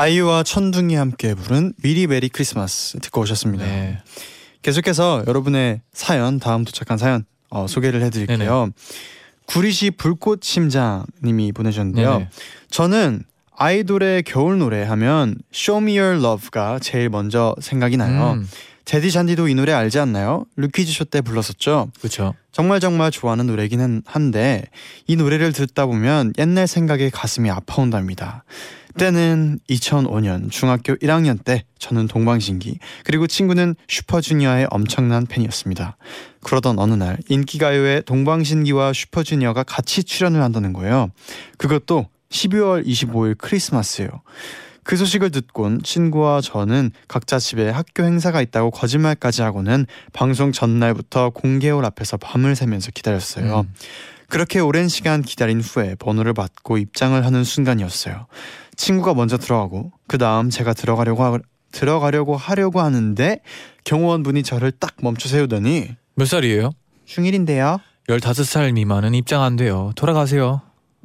아이유와 0.05 0.43
천둥이 0.43 0.93
함께 0.93 1.33
부른 1.33 1.73
미리 1.81 2.05
메리 2.05 2.29
크리스마스 2.29 2.99
듣고 2.99 3.21
오셨습니다. 3.21 3.65
네. 3.65 3.97
계속해서 4.61 5.23
여러분의 5.25 5.81
사연 5.93 6.39
다음 6.39 6.63
도착한 6.63 6.99
사연 6.99 7.25
어, 7.49 7.65
소개를 7.67 8.03
해드릴게요. 8.03 8.69
구리시 9.47 9.89
불꽃 9.89 10.43
심장님이 10.43 11.53
보내주셨는데요. 11.53 12.11
네네. 12.19 12.29
저는 12.69 13.23
아이돌의 13.57 14.21
겨울 14.23 14.59
노래 14.59 14.83
하면 14.83 15.37
Show 15.51 15.83
Me 15.83 15.97
Your 15.97 16.19
Love가 16.23 16.77
제일 16.83 17.09
먼저 17.09 17.55
생각이 17.59 17.97
나요. 17.97 18.33
음, 18.33 18.47
재디 18.85 19.11
쟌디도 19.11 19.47
이 19.47 19.55
노래 19.55 19.73
알지 19.73 19.97
않나요? 19.97 20.45
루키즈 20.55 20.91
쇼 20.93 21.05
때 21.05 21.21
불렀었죠. 21.21 21.89
그렇죠. 21.97 22.35
정말 22.51 22.79
정말 22.79 23.09
좋아하는 23.09 23.47
노래긴 23.47 23.81
한- 23.81 24.03
한데 24.05 24.65
이 25.07 25.15
노래를 25.15 25.51
듣다 25.51 25.87
보면 25.87 26.33
옛날 26.37 26.67
생각에 26.67 27.09
가슴이 27.09 27.49
아파온답니다. 27.49 28.43
때는 28.97 29.59
2005년 29.69 30.49
중학교 30.51 30.95
1학년 30.95 31.43
때 31.43 31.65
저는 31.79 32.07
동방신기 32.07 32.79
그리고 33.03 33.27
친구는 33.27 33.75
슈퍼주니어의 33.87 34.67
엄청난 34.69 35.25
팬이었습니다. 35.25 35.97
그러던 36.41 36.79
어느 36.79 36.93
날 36.93 37.17
인기가요에 37.29 38.01
동방신기와 38.01 38.93
슈퍼주니어가 38.93 39.63
같이 39.63 40.03
출연을 40.03 40.41
한다는 40.41 40.73
거예요. 40.73 41.09
그것도 41.57 42.07
12월 42.29 42.85
25일 42.85 43.35
크리스마스예요. 43.37 44.09
그 44.83 44.97
소식을 44.97 45.31
듣곤 45.31 45.81
친구와 45.81 46.41
저는 46.41 46.91
각자 47.07 47.39
집에 47.39 47.69
학교 47.71 48.03
행사가 48.03 48.39
있다고 48.41 48.69
거짓말까지 48.69 49.41
하고는 49.41 49.87
방송 50.13 50.51
전날부터 50.51 51.31
공개홀 51.31 51.83
앞에서 51.85 52.17
밤을 52.17 52.55
새면서 52.55 52.91
기다렸어요. 52.91 53.61
음. 53.61 53.73
그렇게 54.29 54.59
오랜 54.59 54.87
시간 54.87 55.21
기다린 55.21 55.61
후에 55.61 55.95
번호를 55.95 56.33
받고 56.33 56.77
입장을 56.77 57.23
하는 57.25 57.43
순간이었어요. 57.43 58.27
친구가 58.75 59.13
먼저 59.13 59.37
들어가고 59.37 59.91
그 60.07 60.17
다음 60.17 60.49
제가 60.49 60.73
들어가려고 60.73 61.23
하, 61.23 61.39
들어가려고 61.71 62.35
하려고 62.35 62.81
하는데 62.81 63.39
경호원 63.83 64.23
분이 64.23 64.43
저를 64.43 64.71
딱 64.71 64.95
멈춰 65.01 65.29
세우더니 65.29 65.89
몇 66.15 66.25
살이에요? 66.25 66.71
중1인데요. 67.07 67.79
15살 68.09 68.73
미만은 68.73 69.13
입장 69.13 69.41
안 69.41 69.55
돼요. 69.55 69.91
돌아가세요. 69.95 70.61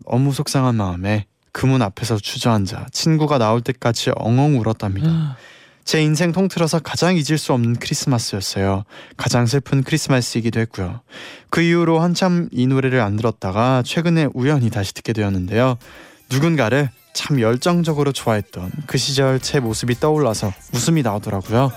너무 0.06 0.32
속상한 0.32 0.74
마음에 0.76 1.26
그 1.52 1.66
문 1.66 1.82
앞에서 1.82 2.16
주저앉아 2.18 2.86
친구가 2.92 3.38
나올 3.38 3.60
때까지 3.60 4.12
엉엉 4.16 4.58
울었답니다. 4.60 5.36
제 5.84 6.02
인생 6.02 6.32
통틀어서 6.32 6.80
가장 6.80 7.16
잊을 7.16 7.38
수 7.38 7.52
없는 7.52 7.76
크리스마스였어요. 7.76 8.84
가장 9.16 9.46
슬픈 9.46 9.82
크리스마스이기도 9.82 10.60
했고요. 10.60 11.00
그 11.48 11.62
이후로 11.62 12.00
한참 12.00 12.48
이 12.52 12.66
노래를 12.66 13.00
안 13.00 13.16
들었다가 13.16 13.82
최근에 13.84 14.28
우연히 14.34 14.70
다시 14.70 14.94
듣게 14.94 15.12
되었는데요. 15.12 15.78
누군가를 16.30 16.90
참 17.12 17.40
열정적으로 17.40 18.12
좋아했던 18.12 18.70
그 18.86 18.98
시절 18.98 19.40
제 19.40 19.58
모습이 19.58 19.98
떠올라서 19.98 20.52
웃음이 20.74 21.02
나오더라고요. 21.02 21.72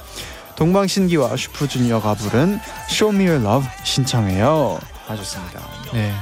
동방신기와 0.55 1.35
슈퍼주니어가 1.35 2.13
부른 2.13 2.59
Show 2.89 3.15
Me 3.15 3.27
Your 3.27 3.43
Love 3.43 3.67
신청해요. 3.83 4.79
하셨습니다. 5.07 5.59
네. 5.93 6.13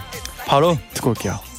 바로 0.48 0.78
듣고 0.94 1.10
올게요. 1.10 1.51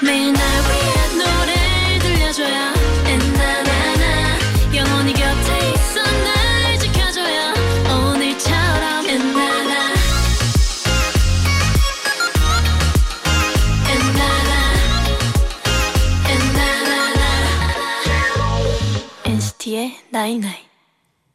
매일 0.00 0.32
날 0.32 0.42
위한 0.42 1.18
노래를 1.18 1.98
들려줘요 1.98 2.72
엔나나나 3.04 4.38
영원히 4.76 5.12
곁에 5.12 5.58
있어 5.74 6.00
날 6.02 6.78
지켜줘요 6.78 7.52
오늘처럼 8.12 9.06
엔나나 9.08 9.94
엔나나 13.90 14.52
엔나나나 16.28 17.24
NCT의 19.24 19.96
night 20.10 20.39
night 20.39 20.68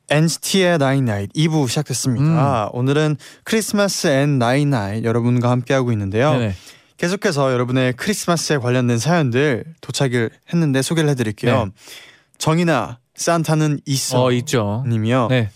NCT의 0.09 0.77
night 0.77 1.05
night 1.05 1.33
2부 1.33 1.67
시작됐습니다. 1.67 2.69
오늘은 2.71 3.17
크리스마스 3.45 4.07
앤 4.07 4.37
나인나잇 4.37 5.03
여러분과 5.05 5.49
함께하고 5.49 5.91
있는데요. 5.91 6.33
네네. 6.33 6.55
계속해서 6.97 7.51
여러분의 7.51 7.93
크리스마스에 7.93 8.57
관련된 8.57 8.97
사연들 8.97 9.65
도착을 9.81 10.29
했는데 10.51 10.81
소개를 10.81 11.09
해드릴게요. 11.09 11.65
네. 11.65 11.71
정이나 12.37 12.99
산타는 13.15 13.79
있어 13.85 14.23
어 14.23 14.31
있죠. 14.31 14.83
님이요. 14.87 15.27
네. 15.29 15.49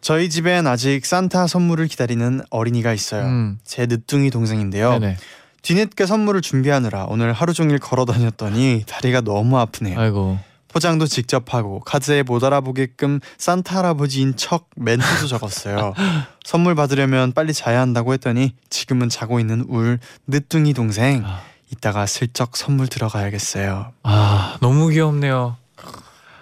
저희 0.00 0.30
집엔 0.30 0.66
아직 0.66 1.04
산타 1.04 1.46
선물을 1.46 1.88
기다리는 1.88 2.40
어린이가 2.50 2.92
있어요. 2.92 3.24
음. 3.24 3.58
제 3.64 3.86
늦둥이 3.86 4.30
동생인데요. 4.30 4.98
네네. 4.98 5.16
뒤늦게 5.62 6.06
선물을 6.06 6.42
준비하느라 6.42 7.06
오늘 7.08 7.32
하루 7.32 7.52
종일 7.52 7.78
걸어 7.78 8.04
다녔더니 8.04 8.84
다리가 8.86 9.22
너무 9.22 9.58
아프네요. 9.58 9.98
아이고. 9.98 10.38
포장도 10.76 11.06
직접 11.06 11.54
하고 11.54 11.80
카드에 11.80 12.22
못 12.22 12.44
알아보게끔 12.44 13.20
산타 13.38 13.78
할아버지인 13.78 14.36
척 14.36 14.68
멘트도 14.76 15.26
적었어요. 15.26 15.94
선물 16.44 16.74
받으려면 16.74 17.32
빨리 17.32 17.54
자야 17.54 17.80
한다고 17.80 18.12
했더니 18.12 18.54
지금은 18.68 19.08
자고 19.08 19.40
있는 19.40 19.64
울 19.70 19.98
늦둥이 20.26 20.74
동생. 20.74 21.22
아. 21.24 21.40
이따가 21.72 22.04
슬쩍 22.04 22.58
선물 22.58 22.88
들어가야겠어요. 22.88 23.92
아 24.02 24.58
너무 24.60 24.88
귀엽네요. 24.90 25.56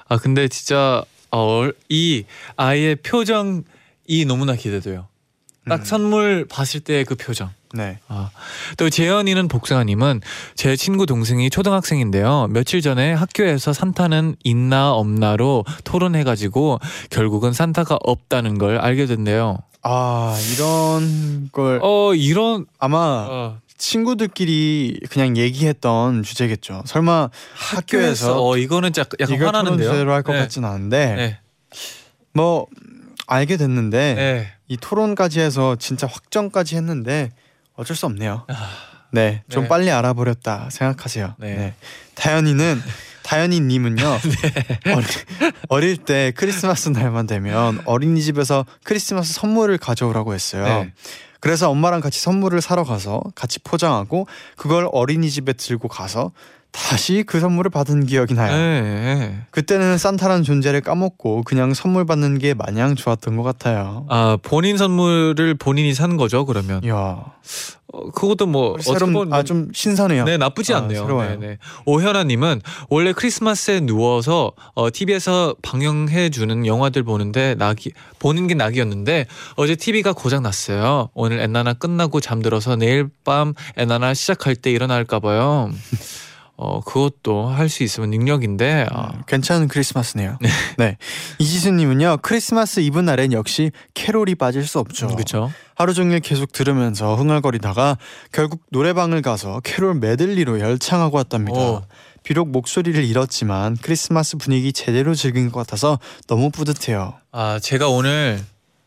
아 0.08 0.16
근데 0.18 0.48
진짜 0.48 1.04
어, 1.30 1.70
이 1.88 2.24
아이의 2.56 2.96
표정이 2.96 4.24
너무나 4.26 4.56
기대돼요. 4.56 5.06
딱 5.68 5.80
음. 5.80 5.84
선물 5.84 6.46
봤을 6.50 6.80
때 6.80 7.04
그 7.04 7.14
표정. 7.14 7.50
네. 7.74 7.98
아, 8.08 8.30
또 8.76 8.88
재현이는 8.88 9.48
복숭아님은 9.48 10.20
제 10.54 10.76
친구 10.76 11.06
동생이 11.06 11.50
초등학생인데요. 11.50 12.46
며칠 12.50 12.80
전에 12.80 13.12
학교에서 13.12 13.72
산타는 13.72 14.36
있나 14.44 14.92
없나로 14.92 15.64
토론해가지고 15.84 16.78
결국은 17.10 17.52
산타가 17.52 17.98
없다는 18.02 18.58
걸 18.58 18.78
알게 18.78 19.06
됐네요. 19.06 19.58
아 19.82 20.34
이런 20.54 21.50
걸 21.52 21.80
어 21.82 22.14
이런 22.14 22.64
아마 22.78 23.26
어, 23.28 23.58
친구들끼리 23.76 25.00
그냥 25.10 25.36
얘기했던 25.36 26.22
주제겠죠. 26.22 26.82
설마 26.86 27.28
학교에서 27.54 28.42
어 28.46 28.56
이거는 28.56 28.92
약, 28.96 29.08
약간 29.20 29.34
이걸 29.34 29.48
화나는데요. 29.48 29.88
토론대로 29.88 30.12
할것 30.12 30.34
네. 30.34 30.40
같진 30.40 30.64
않은데 30.64 31.14
네, 31.16 31.38
뭐 32.32 32.66
알게 33.26 33.56
됐는데 33.56 34.14
네. 34.14 34.52
이 34.68 34.76
토론까지 34.78 35.40
해서 35.40 35.76
진짜 35.76 36.06
확정까지 36.06 36.76
했는데 36.76 37.30
어쩔 37.76 37.96
수 37.96 38.06
없네요. 38.06 38.46
네, 39.10 39.42
좀 39.48 39.64
네. 39.64 39.68
빨리 39.68 39.90
알아버렸다 39.90 40.70
생각하세요. 40.70 41.36
네. 41.38 41.54
네. 41.54 41.74
다현이는 42.14 42.82
다현이님은요 43.22 44.04
어리, 44.94 45.06
어릴 45.68 45.96
때 45.96 46.32
크리스마스 46.36 46.88
날만 46.90 47.26
되면 47.26 47.80
어린이집에서 47.84 48.66
크리스마스 48.84 49.32
선물을 49.32 49.78
가져오라고 49.78 50.34
했어요. 50.34 50.64
네. 50.64 50.92
그래서 51.40 51.70
엄마랑 51.70 52.00
같이 52.00 52.20
선물을 52.20 52.60
사러 52.60 52.84
가서 52.84 53.22
같이 53.34 53.58
포장하고 53.60 54.26
그걸 54.56 54.88
어린이집에 54.90 55.52
들고 55.52 55.88
가서 55.88 56.32
다시 56.74 57.22
그 57.24 57.38
선물을 57.38 57.70
받은 57.70 58.04
기억이 58.04 58.34
나요. 58.34 58.52
네. 58.52 59.40
그때는 59.52 59.96
산타라는 59.96 60.42
존재를 60.42 60.80
까먹고 60.80 61.42
그냥 61.44 61.72
선물 61.72 62.04
받는 62.04 62.38
게 62.38 62.52
마냥 62.52 62.96
좋았던 62.96 63.36
것 63.36 63.44
같아요. 63.44 64.06
아 64.10 64.36
본인 64.42 64.76
선물을 64.76 65.54
본인이 65.54 65.94
산 65.94 66.16
거죠 66.16 66.44
그러면 66.44 66.82
이야, 66.82 67.24
어, 67.92 68.10
그것도 68.12 68.46
뭐 68.46 68.76
새로운 68.80 69.32
아좀 69.32 69.68
신선해요. 69.72 70.24
네 70.24 70.36
나쁘지 70.36 70.74
아, 70.74 70.78
않네요. 70.78 71.02
새로워요. 71.02 71.38
네, 71.38 71.46
네. 71.46 71.58
오현아님은 71.86 72.60
원래 72.90 73.12
크리스마스에 73.12 73.78
누워서 73.78 74.50
어, 74.74 74.90
TV에서 74.90 75.54
방영해 75.62 76.30
주는 76.30 76.66
영화들 76.66 77.04
보는데 77.04 77.54
낙이 77.54 77.92
보는 78.18 78.48
게 78.48 78.54
낙이었는데 78.54 79.26
어제 79.54 79.76
TV가 79.76 80.12
고장 80.12 80.42
났어요. 80.42 81.08
오늘 81.14 81.38
엔나나 81.38 81.74
끝나고 81.74 82.20
잠들어서 82.20 82.74
내일 82.74 83.08
밤 83.24 83.54
엔나나 83.76 84.12
시작할 84.12 84.56
때 84.56 84.72
일어날까 84.72 85.20
봐요. 85.20 85.70
어 86.56 86.80
그것도 86.80 87.48
할 87.48 87.68
수 87.68 87.82
있으면 87.82 88.10
능력인데 88.10 88.86
아, 88.90 89.10
음, 89.14 89.22
괜찮은 89.26 89.66
크리스마스네요. 89.68 90.38
네. 90.78 90.96
이지수님은요 91.38 92.18
크리스마스 92.22 92.78
이브 92.80 93.00
날엔 93.00 93.32
역시 93.32 93.72
캐롤이 93.94 94.36
빠질 94.36 94.64
수 94.66 94.78
없죠. 94.78 95.08
그렇죠. 95.08 95.50
하루 95.74 95.92
종일 95.94 96.20
계속 96.20 96.52
들으면서 96.52 97.16
흥얼거리다가 97.16 97.98
결국 98.30 98.62
노래방을 98.70 99.22
가서 99.22 99.60
캐롤 99.64 99.94
메들리로 99.96 100.60
열창하고 100.60 101.16
왔답니다. 101.16 101.58
오. 101.58 101.82
비록 102.22 102.48
목소리를 102.50 103.02
잃었지만 103.04 103.76
크리스마스 103.82 104.36
분위기 104.36 104.72
제대로 104.72 105.14
즐긴 105.14 105.50
것 105.50 105.58
같아서 105.60 105.98
너무 106.28 106.50
뿌듯해요. 106.50 107.14
아 107.32 107.58
제가 107.60 107.88
오늘 107.88 108.40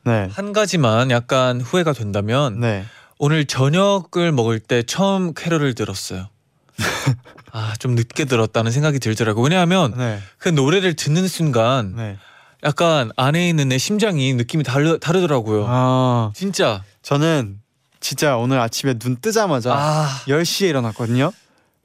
네. 0.06 0.30
한 0.32 0.54
가지만 0.54 1.12
약간 1.12 1.60
후회가 1.60 1.92
된다면 1.92 2.62
네. 2.62 2.86
오늘 3.20 3.46
저녁을 3.46 4.32
먹을 4.32 4.60
때 4.60 4.84
처음 4.84 5.34
캐롤을 5.34 5.76
들었어요. 5.76 6.30
아 7.52 7.74
좀 7.80 7.96
늦게 7.96 8.26
들었다는 8.26 8.72
생각이 8.72 9.00
들더라고. 9.00 9.42
왜냐하면 9.44 9.94
네. 9.98 10.20
그 10.38 10.50
노래를 10.50 10.96
듣는 10.96 11.28
순간 11.28 11.96
네. 11.96 12.18
약간 12.64 13.12
안에 13.18 13.48
있는 13.50 13.70
내 13.70 13.78
심장이 13.78 14.34
느낌이 14.34 14.64
다르, 14.64 15.00
다르더라고요. 15.00 15.66
아, 15.68 16.32
진짜. 16.36 16.84
저는 17.04 17.60
진짜 18.00 18.36
오늘 18.38 18.60
아침에 18.60 18.96
눈 18.96 19.16
뜨자마자 19.22 19.74
아, 19.76 20.22
10시에 20.28 20.70
일어났거든요. 20.70 21.32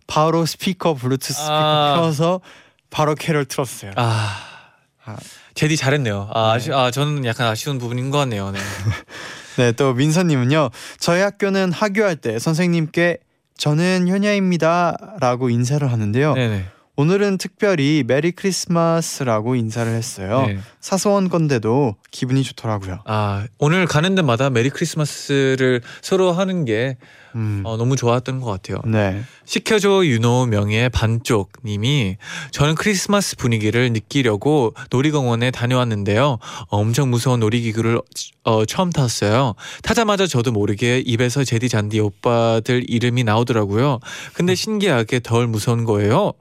바로 0.07 0.45
스피커 0.47 0.95
블루투스 0.95 1.33
스피커 1.35 1.53
아. 1.55 1.97
켜서 2.01 2.41
바로 2.91 3.15
캐럴 3.15 3.45
틀었어요. 3.45 3.93
아. 3.97 4.37
아. 5.05 5.17
재디 5.55 5.77
잘했네요. 5.77 6.31
아, 6.35 6.59
네. 6.59 6.73
아 6.73 6.91
저는 6.91 7.25
약간 7.27 7.47
아쉬운 7.47 7.79
부분인 7.79 8.11
것 8.11 8.19
같네요. 8.19 8.51
네. 8.51 8.59
네, 9.59 9.73
또 9.73 9.93
민서님은요. 9.93 10.71
저희 10.99 11.21
학교는 11.21 11.73
하교할 11.73 12.17
때 12.17 12.39
선생님께 12.39 13.19
저는 13.57 14.09
현야입니다 14.09 14.97
라고 15.21 15.51
인사를 15.51 15.91
하는데요. 15.91 16.35
네네. 16.35 16.65
오늘은 16.95 17.39
특별히 17.39 18.05
메리 18.07 18.33
크리스마스라고 18.33 19.55
인사를 19.55 19.91
했어요. 19.91 20.45
네. 20.47 20.59
사소한 20.81 21.31
건데도 21.31 21.97
기분이 22.11 22.43
좋더라고요. 22.43 23.01
아 23.07 23.47
오늘 23.59 23.87
가는 23.87 24.15
데마다 24.15 24.51
메리 24.51 24.69
크리스마스를 24.69 25.81
서로 26.03 26.33
하는 26.33 26.67
게 26.67 26.99
음. 27.35 27.63
어, 27.65 27.77
너무 27.77 27.97
좋았던 27.97 28.41
것 28.41 28.51
같아요. 28.51 28.81
네. 28.85 29.23
시켜줘 29.45 30.05
윤호 30.05 30.47
명의 30.47 30.89
반쪽님이 30.91 32.19
저는 32.51 32.75
크리스마스 32.75 33.37
분위기를 33.37 33.93
느끼려고 33.93 34.75
놀이공원에 34.91 35.51
다녀왔는데요. 35.51 36.39
어, 36.69 36.77
엄청 36.77 37.11
무서운 37.11 37.41
놀이기구를 37.41 38.01
어, 38.45 38.65
처음 38.65 38.91
탔어요. 38.91 39.55
타자마자 39.83 40.27
저도 40.27 40.53
모르게 40.53 40.99
입에서 40.99 41.45
제디 41.45 41.69
잔디 41.69 42.01
오빠들 42.01 42.85
이름이 42.89 43.25
나오더라고요. 43.25 44.01
근데 44.35 44.55
신기하게 44.55 45.21
덜 45.21 45.47
무서운 45.47 45.85
거예요. 45.85 46.33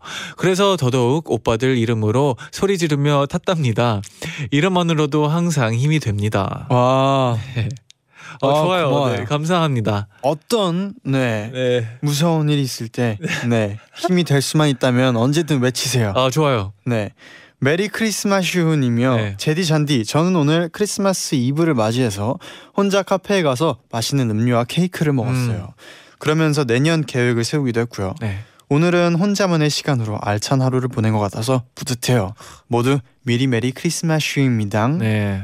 그래서 0.42 0.76
더더욱 0.76 1.30
오빠들 1.30 1.78
이름으로 1.78 2.36
소리 2.52 2.80
지르며 2.80 3.28
탔답니다. 3.28 4.02
이름만으로도 4.50 5.28
항상 5.28 5.76
힘이 5.76 6.00
됩니다. 6.00 6.66
와 6.72 7.38
어, 8.42 8.50
아, 8.50 8.64
좋아요. 8.64 9.16
네, 9.16 9.24
감사합니다. 9.26 10.08
어떤 10.24 10.96
네, 11.04 11.52
네. 11.54 11.98
무서운 12.02 12.50
일이 12.50 12.64
있을 12.64 12.88
때 12.88 13.20
네, 13.48 13.78
힘이 13.96 14.24
될 14.24 14.42
수만 14.42 14.70
있다면 14.70 15.16
언제든 15.16 15.62
외치세요. 15.62 16.14
아 16.16 16.32
좋아요. 16.32 16.74
네. 16.88 17.12
메리 17.60 17.88
크리스마슈님이요. 17.88 19.16
네. 19.18 19.36
제디 19.38 19.64
잔디, 19.68 20.04
저는 20.04 20.36
오늘 20.36 20.70
크리스마스 20.70 21.36
이브를 21.36 21.76
맞이해서 21.76 22.40
혼자 22.76 23.04
카페에 23.04 23.44
가서 23.44 23.78
맛있는 23.92 24.32
음료와 24.32 24.64
케이크를 24.64 25.14
먹었어요. 25.14 25.76
그러면서 26.18 26.64
내년 26.64 27.06
계획을 27.06 27.44
세우기도 27.44 27.82
했고요. 27.82 28.16
네. 28.22 28.40
오늘은 28.72 29.16
혼자만의 29.16 29.70
시간으로 29.70 30.18
알찬 30.22 30.62
하루를 30.62 30.88
보낸 30.88 31.12
것 31.12 31.20
같아서 31.20 31.66
뿌듯해요. 31.76 32.34
모두 32.68 33.00
미리 33.24 33.46
메리 33.46 33.74
크리스마스입니다. 33.74 34.88
네. 34.88 35.44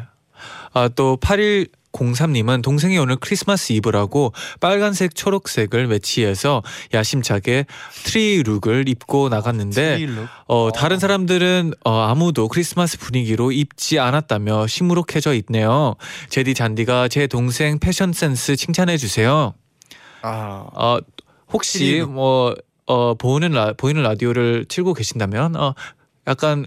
아, 0.71 0.87
또 0.87 1.17
8103님은 1.17 2.63
동생이 2.63 2.97
오늘 2.97 3.17
크리스마스 3.17 3.73
이브라고 3.73 4.31
빨간색 4.61 5.13
초록색을 5.13 5.87
매치해서 5.87 6.63
야심차게 6.93 7.65
트리 8.05 8.43
룩을 8.43 8.87
입고 8.87 9.27
나갔는데 9.27 9.97
트리룩. 9.97 10.25
어, 10.47 10.71
다른 10.71 10.97
사람들은 10.97 11.73
어, 11.83 11.99
아무도 12.03 12.47
크리스마스 12.47 12.97
분위기로 12.97 13.51
입지 13.51 13.99
않았다며 13.99 14.67
시무룩해져 14.67 15.33
있네요. 15.33 15.95
재디 16.29 16.53
쟌디가 16.53 17.09
제 17.09 17.27
동생 17.27 17.77
패션 17.77 18.13
센스 18.13 18.55
칭찬해 18.55 18.95
주세요. 18.95 19.53
아, 20.21 20.65
어, 20.73 20.99
혹시 21.51 21.79
트리룩. 21.79 22.11
뭐 22.13 22.55
어, 22.87 23.13
보이는 23.13 23.51
라, 23.51 23.73
보이는 23.77 24.01
라디오를 24.01 24.65
틀고 24.67 24.93
계신다면 24.93 25.55
어, 25.55 25.75
약간 26.25 26.65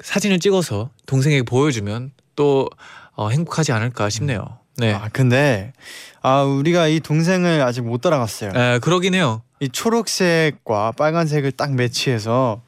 사진을 0.00 0.38
찍어서 0.38 0.90
동생에게 1.06 1.42
보여주면 1.42 2.12
또 2.36 2.68
어, 3.14 3.28
행복하지 3.28 3.72
않을까 3.72 4.08
싶네요. 4.10 4.58
네. 4.76 4.92
아 4.92 5.08
근데 5.12 5.72
아 6.20 6.42
우리가 6.42 6.88
이 6.88 7.00
동생을 7.00 7.62
아직 7.62 7.82
못 7.82 8.00
따라갔어요. 8.00 8.52
에, 8.54 8.78
그러긴 8.80 9.14
해요. 9.14 9.42
이 9.60 9.68
초록색과 9.68 10.92
빨간색을 10.92 11.52
딱 11.52 11.74
매치해서 11.74 12.62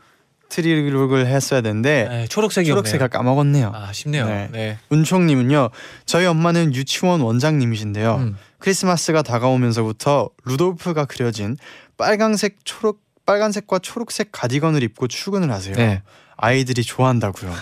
트리룩을 0.48 1.26
했어야 1.26 1.61
되는데 1.61 2.09
에, 2.09 2.26
초록색이 2.28 2.68
초록색을 2.68 3.09
까먹었네요. 3.09 3.72
아쉽네요. 3.74 4.26
네. 4.26 4.48
네. 4.52 4.78
은총님은요. 4.92 5.70
저희 6.06 6.26
엄마는 6.26 6.74
유치원 6.74 7.20
원장님이신데요. 7.20 8.14
음. 8.16 8.37
크리스마스가 8.59 9.22
다가오면서부터 9.22 10.30
루돌프가 10.44 11.06
그려진 11.06 11.56
빨간색 11.96 12.59
초록 12.64 13.00
빨간색과 13.26 13.80
초록색 13.80 14.28
가디건을 14.32 14.82
입고 14.82 15.09
출근을 15.09 15.50
하세요. 15.50 15.74
네. 15.74 16.02
아이들이 16.37 16.82
좋아한다고요. 16.85 17.52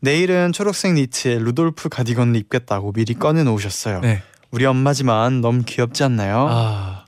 내일은 0.00 0.52
초록색 0.52 0.94
니트에 0.94 1.38
루돌프 1.38 1.88
가디건을 1.88 2.36
입겠다고 2.36 2.92
미리 2.92 3.14
꺼내 3.14 3.42
놓으셨어요. 3.42 4.00
네. 4.00 4.22
우리 4.50 4.64
엄마지만 4.66 5.40
너무 5.40 5.62
귀엽지 5.64 6.04
않나요? 6.04 6.46
아. 6.48 7.04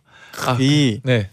아, 0.46 0.56
이, 0.60 1.00
네. 1.04 1.30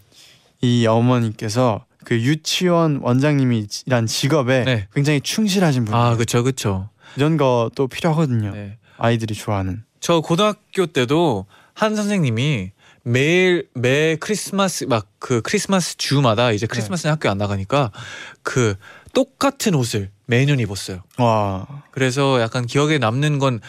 이 0.60 0.86
어머니께서 0.86 1.84
그 2.04 2.20
유치원 2.20 3.00
원장님이란 3.02 4.06
직업에 4.06 4.64
네. 4.64 4.88
굉장히 4.94 5.20
충실하신 5.20 5.86
분이에요. 5.86 6.04
아, 6.04 6.16
그쵸, 6.16 6.42
그쵸. 6.42 6.88
이런 7.16 7.36
것도 7.36 7.88
필요하거든요. 7.88 8.52
네. 8.52 8.78
아이들이 8.98 9.34
좋아하는. 9.34 9.84
저 10.00 10.20
고등학교 10.20 10.86
때도 10.86 11.46
한 11.74 11.96
선생님이 11.96 12.72
매일 13.10 13.68
매 13.74 14.16
크리스마스 14.16 14.84
막 14.84 15.10
그 15.20 15.42
크리스마스 15.42 15.96
주마다 15.96 16.50
이제 16.50 16.66
크리스마스 16.66 17.06
는 17.06 17.12
학교 17.12 17.28
안 17.28 17.38
나가니까 17.38 17.92
그 18.42 18.74
똑같은 19.12 19.74
옷을 19.74 20.10
매년 20.26 20.58
입었어요. 20.58 21.02
와. 21.18 21.66
그래서 21.92 22.40
약간 22.40 22.66
기억에 22.66 22.98
남는 22.98 23.38
건 23.38 23.60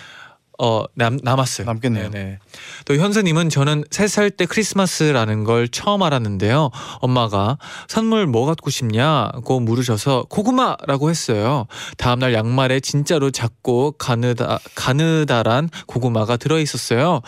어, 0.64 0.86
남, 0.94 1.18
남았어요. 1.24 1.66
남겠네요. 1.66 2.12
네네. 2.12 2.38
또 2.86 2.96
현수님은 2.96 3.50
저는 3.50 3.84
세살때 3.90 4.46
크리스마스라는 4.46 5.44
걸 5.44 5.68
처음 5.68 6.04
알았는데요. 6.04 6.70
엄마가 7.00 7.58
선물 7.88 8.28
뭐 8.28 8.46
갖고 8.46 8.70
싶냐고 8.70 9.60
물으셔서 9.60 10.26
고구마라고 10.30 11.10
했어요. 11.10 11.66
다음날 11.98 12.36
양말에 12.36 12.80
진짜로 12.80 13.32
작고 13.32 13.94
가느다, 13.98 14.60
가느다란 14.76 15.70
고구마가 15.88 16.38
들어있었어요. 16.38 17.22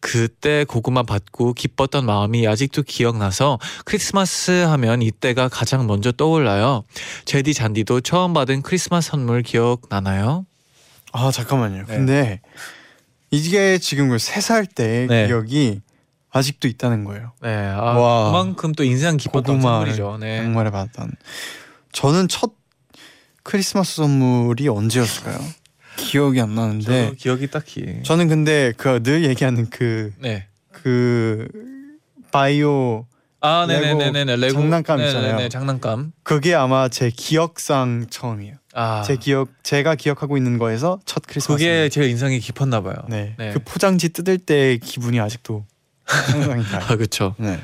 그때 0.00 0.64
고구마 0.64 1.02
받고 1.02 1.54
기뻤던 1.54 2.06
마음이 2.06 2.46
아직도 2.46 2.82
기억나서 2.82 3.58
크리스마스 3.84 4.50
하면 4.50 5.02
이때가 5.02 5.48
가장 5.48 5.86
먼저 5.86 6.12
떠올라요. 6.12 6.84
제디 7.24 7.54
잔디도 7.54 8.02
처음 8.02 8.32
받은 8.32 8.62
크리스마스 8.62 9.10
선물 9.10 9.42
기억나나요? 9.42 10.46
아 11.12 11.30
잠깐만요. 11.30 11.84
네. 11.86 11.96
근데 11.96 12.40
이게 13.30 13.78
지금 13.78 14.08
그세살 14.10 14.66
때 14.66 15.06
네. 15.08 15.26
기억이 15.26 15.80
아직도 16.30 16.68
있다는 16.68 17.04
거예요. 17.04 17.32
네, 17.42 17.54
아, 17.66 17.80
와. 17.80 18.26
그만큼 18.30 18.72
또 18.72 18.84
인상 18.84 19.16
깊었던 19.16 19.60
선물이죠. 19.60 20.18
네. 20.20 20.38
양말에 20.38 20.70
받았던. 20.70 21.12
저는 21.92 22.28
첫 22.28 22.52
크리스마스 23.42 23.96
선물이 23.96 24.68
언제였을까요? 24.68 25.38
기억이 25.98 26.40
안 26.40 26.54
나는데. 26.54 27.12
기억이 27.18 27.48
딱히. 27.48 28.00
저는 28.04 28.28
근데 28.28 28.72
그 28.76 29.02
늘 29.02 29.24
얘기하는 29.24 29.68
그 29.68 30.12
네. 30.20 30.46
그 30.72 31.48
바이오 32.30 33.06
아, 33.40 33.66
네네네네. 33.68 34.36
레고 34.36 34.54
장난감 34.54 35.00
있잖아요. 35.00 35.32
네네네, 35.32 35.48
장난감. 35.48 36.12
그게 36.24 36.54
아마 36.54 36.88
제 36.88 37.10
기억상 37.14 38.06
처음이에요. 38.10 38.54
아, 38.74 39.02
제 39.06 39.16
기억 39.16 39.48
제가 39.62 39.94
기억하고 39.94 40.36
있는 40.36 40.58
거에서 40.58 40.98
첫 41.04 41.22
크리스마스. 41.26 41.58
그게 41.62 41.88
제일 41.88 42.10
인상이 42.10 42.40
깊었나 42.40 42.80
봐요. 42.82 42.94
네. 43.08 43.34
네. 43.38 43.52
그 43.52 43.60
포장지 43.64 44.08
뜯을 44.10 44.38
때 44.38 44.78
기분이 44.78 45.20
아직도 45.20 45.64
상상이 46.06 46.64
가요. 46.64 46.82
아, 46.88 46.96
그렇죠. 46.96 47.34
네. 47.38 47.60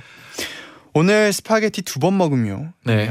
오늘 0.92 1.32
스파게티 1.32 1.82
두 1.82 1.98
번 1.98 2.16
먹으며 2.18 2.72
네. 2.84 3.10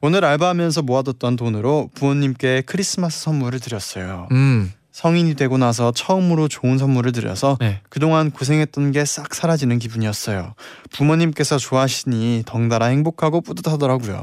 오늘 0.00 0.24
알바하면서 0.24 0.82
모아뒀던 0.82 1.36
돈으로 1.36 1.90
부모님께 1.94 2.62
크리스마스 2.66 3.22
선물을 3.22 3.58
드렸어요. 3.60 4.28
음, 4.32 4.72
성인이 4.92 5.34
되고 5.34 5.58
나서 5.58 5.92
처음으로 5.92 6.48
좋은 6.48 6.78
선물을 6.78 7.12
드려서 7.12 7.56
네. 7.60 7.80
그동안 7.88 8.30
고생했던 8.30 8.92
게 8.92 9.04
싹 9.04 9.34
사라지는 9.34 9.78
기분이었어요. 9.78 10.54
부모님께서 10.92 11.58
좋아하시니 11.58 12.44
덩달아 12.46 12.86
행복하고 12.86 13.40
뿌듯하더라고요. 13.40 14.20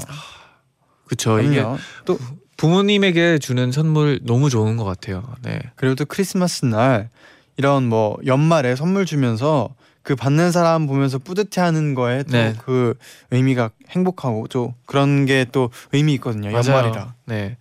그렇죠. 1.06 1.40
이게 1.40 1.56
그럼요. 1.56 1.78
또 2.04 2.18
부모님에게 2.56 3.38
주는 3.38 3.70
선물 3.70 4.20
너무 4.22 4.50
좋은 4.50 4.76
것 4.76 4.84
같아요. 4.84 5.22
네. 5.42 5.60
그리고 5.76 5.94
또 5.94 6.04
크리스마스 6.04 6.64
날 6.64 7.10
이런 7.56 7.88
뭐 7.88 8.18
연말에 8.26 8.76
선물 8.76 9.06
주면서 9.06 9.74
그 10.06 10.14
받는 10.14 10.52
사람 10.52 10.86
보면서 10.86 11.18
뿌듯해하는 11.18 11.94
거에 11.96 12.22
또 12.22 12.30
네. 12.30 12.54
그 12.64 12.94
의미가 13.32 13.70
행복하고 13.90 14.46
또 14.46 14.72
그런 14.86 15.26
게 15.26 15.44
또 15.50 15.70
의미 15.92 16.14
있거든요. 16.14 16.52
연말이라. 16.52 17.14
네. 17.24 17.56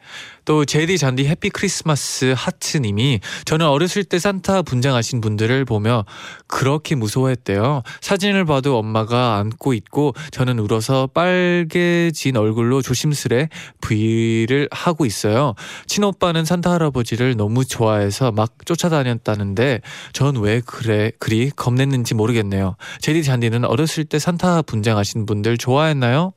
또 0.46 0.64
제디 0.64 0.98
잔디 0.98 1.26
해피 1.26 1.50
크리스마스 1.50 2.34
하트님이 2.38 3.20
저는 3.46 3.66
어렸을 3.66 4.04
때 4.04 4.20
산타 4.20 4.62
분장하신 4.62 5.20
분들을 5.22 5.66
보며 5.66 6.06
그렇게 6.48 6.96
무서워했대요. 6.96 7.82
사진을 8.02 8.46
봐도 8.46 8.78
엄마가 8.78 9.38
안고 9.38 9.74
있고 9.74 10.14
저는 10.32 10.60
울어서 10.60 11.08
빨개진 11.08 12.38
얼굴로 12.38 12.82
조심스레 12.82 13.50
V를 13.82 14.70
하고 14.72 15.06
있어요. 15.06 15.56
친오빠는 15.88 16.46
산타 16.46 16.72
할아버지를 16.72 17.36
너무 17.36 17.66
좋아해서 17.66 18.32
막 18.32 18.54
쫓아다녔다는데 18.66 19.82
전 20.14 20.36
왜 20.46 20.62
그래 20.66 21.12
그리 21.18 21.50
겁냈는지 21.50 22.14
모르겠네요. 22.14 22.76
제디 23.00 23.24
잔디는 23.24 23.66
어렸을 23.66 24.04
때 24.06 24.20
산타 24.20 24.64
분장하신 24.64 25.26
분들 25.26 25.58
좋아했나요? 25.58 26.34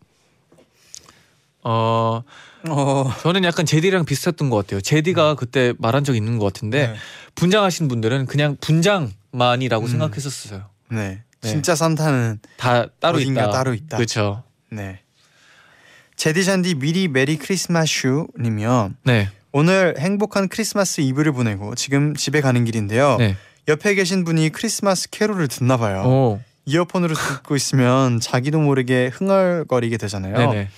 어 1.65 2.23
어. 2.69 3.13
저는 3.23 3.45
약간 3.45 3.67
재디랑 3.67 4.05
비슷했던 4.05 4.51
것 4.51 4.57
같아요. 4.57 4.81
재디가 4.81 5.35
그때 5.35 5.75
말한 5.79 6.05
적 6.05 6.17
있는 6.17 6.39
것 6.39 6.47
같은데 6.47 6.89
네. 6.89 6.95
분장하신 7.35 7.89
분들은 7.89 8.27
그냥 8.27 8.57
분장만이라고 8.61 9.87
음. 9.87 9.91
생각했었어요. 9.91 10.65
네. 10.91 11.23
네. 11.41 11.49
진짜 11.49 11.75
산타는 11.75 12.41
다 12.57 12.87
따로 13.01 13.21
있다. 13.21 13.51
따로 13.51 13.75
있다. 13.75 13.97
그렇죠. 13.97 14.43
네. 14.71 15.01
재디 16.17 16.45
쟌디 16.45 16.75
미리 16.75 17.07
메리 17.07 17.37
크리스마스 17.37 18.25
님이요. 18.39 18.93
네. 19.05 19.31
오늘 19.53 19.95
행복한 19.99 20.49
크리스마스 20.49 21.01
이브를 21.01 21.33
보내고 21.33 21.75
지금 21.75 22.15
집에 22.15 22.41
가는 22.41 22.65
길인데요. 22.65 23.17
네. 23.19 23.37
옆에 23.69 23.95
계신 23.95 24.25
분이 24.25 24.51
크리스마스 24.51 25.11
캐롤을 25.11 25.49
듣나 25.49 25.77
봐요. 25.77 26.03
오. 26.03 26.41
이어폰으로 26.65 27.15
듣고 27.15 27.57
있으면 27.57 28.21
자기도 28.21 28.61
모르게 28.61 29.09
흥얼거리게 29.09 29.97
되잖아요. 29.97 30.37
네네. 30.37 30.69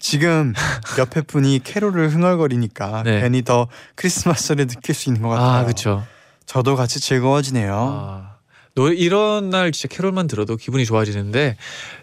지금 0.00 0.54
옆에 0.98 1.20
분이 1.20 1.60
캐롤을 1.62 2.08
흥얼거리니까 2.08 3.04
네. 3.04 3.20
괜히 3.20 3.42
더 3.42 3.68
크리스마스를 3.94 4.66
느낄 4.66 4.94
수 4.94 5.10
있는 5.10 5.22
것 5.22 5.28
같아요. 5.28 5.60
아 5.60 5.62
그렇죠. 5.62 6.04
저도 6.46 6.74
같이 6.74 6.98
즐거워지네요. 6.98 7.74
아. 7.74 8.36
노 8.74 8.88
이런 8.88 9.50
날 9.50 9.72
진짜 9.72 9.94
캐롤만 9.94 10.26
들어도 10.26 10.56
기분이 10.56 10.84
좋아지는데 10.84 11.56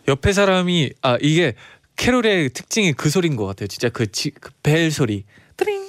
옆에 0.08 0.32
사람이 0.32 0.94
아 1.02 1.18
이게 1.22 1.56
캐롤의 1.96 2.52
특징이 2.52 2.94
그 2.94 3.10
소리인 3.10 3.36
것 3.36 3.46
같아요. 3.46 3.68
진짜 3.68 3.90
그 3.90 4.41
벨 4.41 4.92
소리, 4.92 5.26
뜨링 5.58 5.82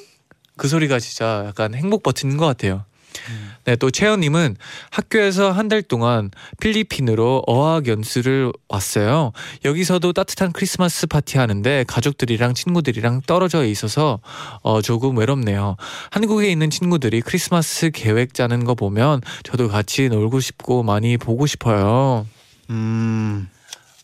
그 0.56 0.66
소리가 0.66 0.98
진짜 0.98 1.44
약간 1.46 1.74
행복 1.74 2.02
버튼인 2.02 2.36
것 2.36 2.46
같아요. 2.46 2.84
음. 3.30 3.52
네, 3.64 3.76
또 3.76 3.90
채연님은 3.90 4.56
학교에서 4.90 5.50
한 5.52 5.68
달 5.68 5.82
동안 5.82 6.30
필리핀으로 6.60 7.42
어학 7.46 7.86
연수를 7.88 8.52
왔어요. 8.68 9.32
여기서도 9.66 10.12
따뜻한 10.14 10.52
크리스마스 10.52 11.06
파티 11.06 11.36
하는데 11.36 11.84
가족들이랑 11.86 12.54
친구들이랑 12.54 13.22
떨어져 13.26 13.64
있어서 13.66 14.20
어, 14.62 14.80
조금 14.80 15.18
외롭네요. 15.18 15.76
한국에 16.10 16.50
있는 16.50 16.70
친구들이 16.70 17.20
크리스마스 17.20 17.90
계획 17.90 18.32
짜는 18.32 18.64
거 18.64 18.74
보면 18.74 19.20
저도 19.42 19.68
같이 19.68 20.08
놀고 20.08 20.40
싶고 20.40 20.82
많이 20.82 21.18
보고 21.18 21.46
싶어요. 21.46 22.26
음, 22.70 23.48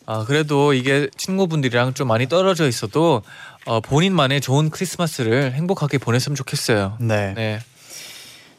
아 0.06 0.24
그래도 0.26 0.74
이게 0.74 1.08
친구분들이랑 1.16 1.94
좀 1.94 2.08
많이 2.08 2.28
떨어져 2.28 2.68
있어도 2.68 3.22
어, 3.64 3.80
본인만의 3.80 4.40
좋은 4.42 4.68
크리스마스를 4.68 5.52
행복하게 5.54 5.96
보냈으면 5.98 6.36
좋겠어요. 6.36 6.98
네. 7.00 7.32
네. 7.34 7.60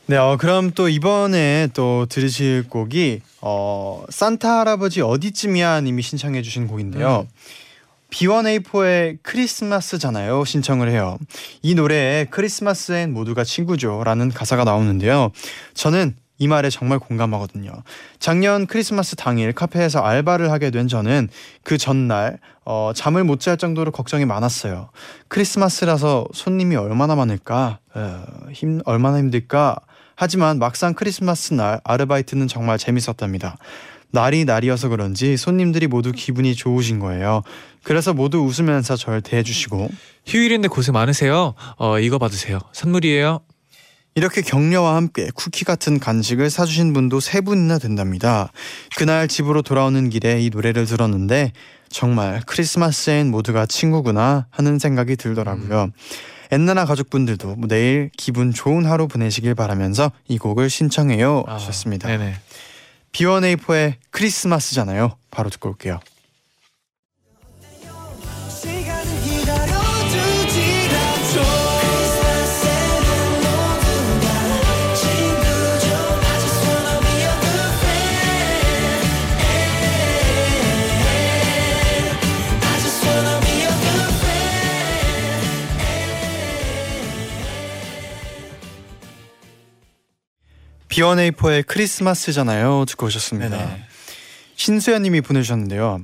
네, 0.07 0.17
어, 0.17 0.37
그럼 0.39 0.71
또 0.75 0.87
이번에 0.87 1.69
또 1.73 2.05
들으실 2.05 2.65
곡이 2.69 3.21
어, 3.41 4.03
산타 4.09 4.59
할아버지 4.59 5.01
어디쯤이야 5.01 5.81
님이 5.81 6.03
신청해 6.03 6.43
주신 6.43 6.67
곡인데요. 6.67 7.25
B1A4의 8.11 9.17
크리스마스잖아요. 9.23 10.45
신청을 10.45 10.91
해요. 10.91 11.17
이 11.63 11.73
노래에 11.73 12.25
크리스마스엔 12.25 13.13
모두가 13.13 13.43
친구죠라는 13.43 14.29
가사가 14.29 14.63
나오는데요. 14.63 15.31
저는 15.73 16.15
이 16.37 16.47
말에 16.47 16.69
정말 16.69 16.99
공감하거든요. 16.99 17.71
작년 18.19 18.67
크리스마스 18.67 19.15
당일 19.15 19.53
카페에서 19.53 20.01
알바를 20.01 20.51
하게 20.51 20.69
된 20.69 20.87
저는 20.87 21.29
그 21.63 21.79
전날 21.79 22.37
어, 22.63 22.91
잠을 22.93 23.23
못 23.23 23.39
잘 23.39 23.57
정도로 23.57 23.91
걱정이 23.91 24.25
많았어요. 24.25 24.89
크리스마스라서 25.29 26.27
손님이 26.31 26.75
얼마나 26.75 27.15
많을까? 27.15 27.79
어, 27.95 28.23
힘 28.51 28.81
얼마나 28.85 29.17
힘들까? 29.17 29.77
하지만 30.15 30.60
막상 30.60 30.93
크리스마스 30.93 31.54
날 31.54 31.80
아르바이트는 31.84 32.47
정말 32.47 32.78
재밌었답니다. 32.78 33.58
날이 34.12 34.45
날이어서 34.45 34.89
그런지 34.89 35.36
손님들이 35.36 35.88
모두 35.88 36.12
기분이 36.12 36.56
좋으신 36.56 36.99
거예요. 36.99 37.43
그래서 37.84 38.13
모두 38.13 38.39
웃으면서 38.39 38.95
절 38.95 39.21
대해주시고 39.21 39.89
휴일인데 40.25 40.69
고생 40.69 40.93
많으세요. 40.93 41.54
어 41.78 41.99
이거 41.99 42.17
받으세요. 42.17 42.60
선물이에요. 42.71 43.41
이렇게 44.17 44.41
격려와 44.41 44.95
함께 44.95 45.30
쿠키 45.36 45.65
같은 45.65 45.99
간식을 45.99 46.49
사주신 46.49 46.93
분도 46.93 47.19
세 47.19 47.41
분이나 47.41 47.78
된답니다. 47.78 48.49
그날 48.95 49.28
집으로 49.28 49.62
돌아오는 49.62 50.10
길에 50.10 50.41
이 50.41 50.49
노래를 50.49 50.86
들었는데 50.86 51.51
정말 51.89 52.41
크리스마스엔 52.45 53.30
모두가 53.30 53.65
친구구나 53.65 54.47
하는 54.51 54.80
생각이 54.80 55.17
들더라고요. 55.17 55.91
엔나나 56.51 56.86
가족분들도 56.86 57.55
뭐 57.55 57.67
내일 57.67 58.10
기분 58.17 58.53
좋은 58.53 58.86
하루 58.86 59.08
보내시길 59.08 59.55
바라면서 59.55 60.12
이 60.27 60.38
곡을 60.38 60.69
신청해요 60.69 61.43
아, 61.47 61.55
하셨습니다. 61.55 62.08
네네. 62.08 62.36
B1A4의 63.12 63.95
크리스마스잖아요. 64.12 65.15
바로 65.31 65.49
듣고 65.49 65.69
올게요. 65.69 65.99
B1A4의 90.95 91.65
크리스마스잖아요. 91.67 92.86
듣고 92.88 93.08
오셨습니다. 93.08 93.49
네네. 93.49 93.84
신수연님이 94.55 95.21
보내주셨는데요. 95.21 95.99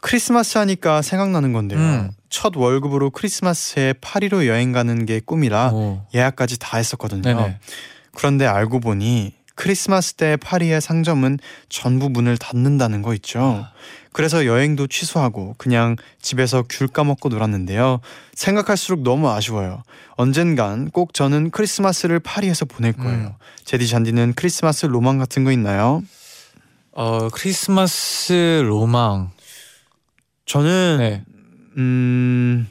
크리스마스 0.00 0.58
하니까 0.58 1.00
생각나는 1.00 1.52
건데요. 1.52 1.78
음. 1.78 2.10
첫 2.28 2.56
월급으로 2.56 3.10
크리스마스에 3.10 3.94
파리로 4.00 4.48
여행 4.48 4.72
가는 4.72 5.06
게 5.06 5.20
꿈이라 5.20 5.70
오. 5.72 6.06
예약까지 6.12 6.58
다 6.58 6.76
했었거든요. 6.76 7.22
네네. 7.22 7.58
그런데 8.16 8.46
알고 8.46 8.80
보니 8.80 9.34
크리스마스 9.62 10.14
때 10.14 10.36
파리의 10.36 10.80
상점은 10.80 11.38
전부 11.68 12.08
문을 12.08 12.36
닫는다는 12.36 13.00
거 13.00 13.14
있죠. 13.14 13.64
그래서 14.10 14.44
여행도 14.44 14.88
취소하고 14.88 15.54
그냥 15.56 15.94
집에서 16.20 16.64
귤 16.68 16.88
까먹고 16.88 17.28
놀았는데요. 17.28 18.00
생각할수록 18.34 19.02
너무 19.02 19.30
아쉬워요. 19.30 19.84
언젠간 20.16 20.90
꼭 20.90 21.14
저는 21.14 21.50
크리스마스를 21.50 22.18
파리에서 22.18 22.64
보낼 22.64 22.92
거예요. 22.92 23.26
음. 23.28 23.32
제디 23.64 23.86
잔디는 23.86 24.32
크리스마스 24.34 24.86
로망 24.86 25.18
같은 25.18 25.44
거 25.44 25.52
있나요? 25.52 26.02
어 26.90 27.28
크리스마스 27.28 28.64
로망. 28.66 29.30
저는 30.44 30.96
네. 30.98 31.24
음 31.76 32.66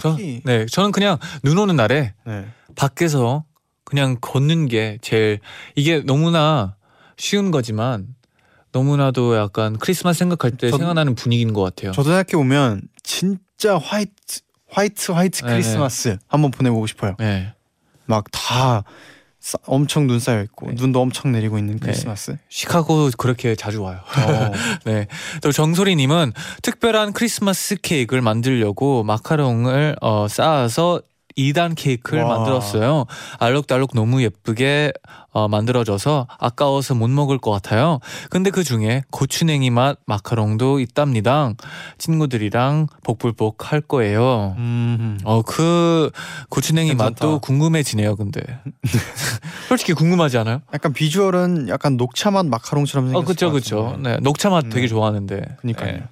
저, 0.00 0.16
네. 0.44 0.66
저는 0.66 0.92
그냥 0.92 1.18
눈 1.42 1.58
오는 1.58 1.74
날에 1.74 2.14
네. 2.24 2.46
밖에서 2.76 3.44
그냥 3.86 4.16
걷는 4.20 4.66
게 4.68 4.98
제일 5.00 5.38
이게 5.76 6.00
너무나 6.04 6.74
쉬운 7.16 7.50
거지만 7.50 8.08
너무나도 8.72 9.36
약간 9.36 9.78
크리스마스 9.78 10.18
생각할 10.18 10.50
때 10.58 10.68
전- 10.70 10.78
생각나는 10.80 11.14
분위기인 11.14 11.54
것 11.54 11.62
같아요. 11.62 11.92
저도 11.92 12.10
생각해 12.10 12.32
보면 12.32 12.82
진짜 13.02 13.78
화이트 13.78 14.40
화이트 14.68 15.12
화이트 15.12 15.40
네네. 15.42 15.52
크리스마스 15.54 16.18
한번 16.28 16.50
보내보고 16.50 16.86
싶어요. 16.86 17.14
네. 17.18 17.54
막다 18.06 18.84
엄청 19.66 20.08
눈 20.08 20.18
쌓여 20.18 20.42
있고 20.42 20.66
네. 20.66 20.74
눈도 20.76 21.00
엄청 21.00 21.30
내리고 21.30 21.56
있는 21.56 21.78
크리스마스. 21.78 22.36
시카고 22.48 23.10
그렇게 23.16 23.54
자주 23.54 23.80
와요. 23.82 24.00
어. 24.02 24.50
네. 24.84 25.06
또 25.40 25.52
정소리님은 25.52 26.32
특별한 26.62 27.12
크리스마스 27.12 27.76
케이크를 27.80 28.22
만들려고 28.22 29.04
마카롱을 29.04 29.96
어, 30.02 30.26
쌓아서 30.28 31.00
2단 31.36 31.74
케이크를 31.76 32.22
와. 32.22 32.36
만들었어요. 32.38 33.04
알록달록 33.38 33.90
너무 33.94 34.22
예쁘게 34.22 34.92
어, 35.32 35.48
만들어져서 35.48 36.26
아까워서 36.38 36.94
못 36.94 37.10
먹을 37.10 37.36
것 37.38 37.50
같아요. 37.50 38.00
근데 38.30 38.50
그 38.50 38.64
중에 38.64 39.02
고추냉이 39.10 39.68
맛 39.70 39.98
마카롱도 40.06 40.80
있답니다. 40.80 41.52
친구들이랑 41.98 42.86
복불복 43.04 43.70
할 43.70 43.82
거예요. 43.82 44.54
음. 44.56 45.18
어, 45.24 45.42
그 45.42 46.10
고추냉이 46.48 46.88
괜찮다. 46.90 47.10
맛도 47.10 47.38
궁금해지네요, 47.40 48.16
근데. 48.16 48.40
솔직히 49.68 49.92
궁금하지 49.92 50.38
않아요? 50.38 50.62
약간 50.72 50.92
비주얼은 50.94 51.68
약간 51.68 51.96
녹차 51.96 52.30
맛 52.30 52.46
마카롱처럼 52.46 53.08
생겼을 53.08 53.22
어, 53.22 53.26
그쵸, 53.26 53.46
것 53.48 53.52
그쵸. 53.54 53.98
네, 54.02 54.16
녹차 54.22 54.48
맛 54.48 54.64
네. 54.64 54.70
되게 54.70 54.86
좋아하는데. 54.86 55.56
그니까요. 55.60 55.92
네. 55.92 56.02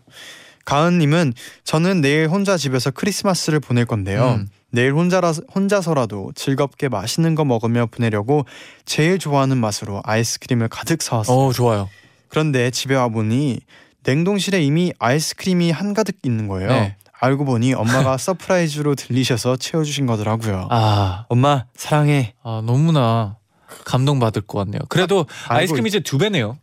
가은님은 0.67 1.35
저는 1.65 2.01
내일 2.01 2.29
혼자 2.29 2.57
집에서 2.57 2.91
크리스마스를 2.91 3.61
보낼 3.61 3.85
건데요. 3.87 4.41
음. 4.41 4.49
내일 4.75 4.93
혼자라 4.93 5.33
혼자서라도 5.55 6.33
즐겁게 6.35 6.89
맛있는 6.89 7.37
거 7.37 7.45
먹으며 7.45 7.87
보내려고 7.87 8.45
제일 8.85 9.21
좋아하는 9.21 9.57
맛으로 9.57 10.03
아이스크림을 10.05 10.69
가득 10.69 11.01
사왔어요. 11.01 11.37
어, 11.37 11.53
좋아요. 11.53 11.89
그런데 12.29 12.73
집에 12.73 12.97
와 12.97 13.09
보니 13.09 13.61
냉동실에 14.03 14.61
이미 14.63 14.93
아이스크림이 14.99 15.71
한가득 15.71 16.17
있는 16.25 16.49
거예요. 16.49 16.69
네. 16.69 16.97
알고 17.21 17.45
보니 17.45 17.73
엄마가 17.75 18.17
서프라이즈로 18.19 18.97
들리셔서 18.97 19.57
채워주신 19.57 20.07
거더라고요. 20.07 20.67
아, 20.71 21.25
엄마 21.29 21.67
사랑해. 21.77 22.35
아, 22.43 22.61
너무나 22.67 23.37
감동받을 23.85 24.43
것 24.43 24.59
같네요. 24.59 24.81
그래도 24.89 25.27
알고 25.49 25.55
아이스크림 25.55 25.87
이제 25.87 26.01
두 26.01 26.19
배네요. 26.19 26.59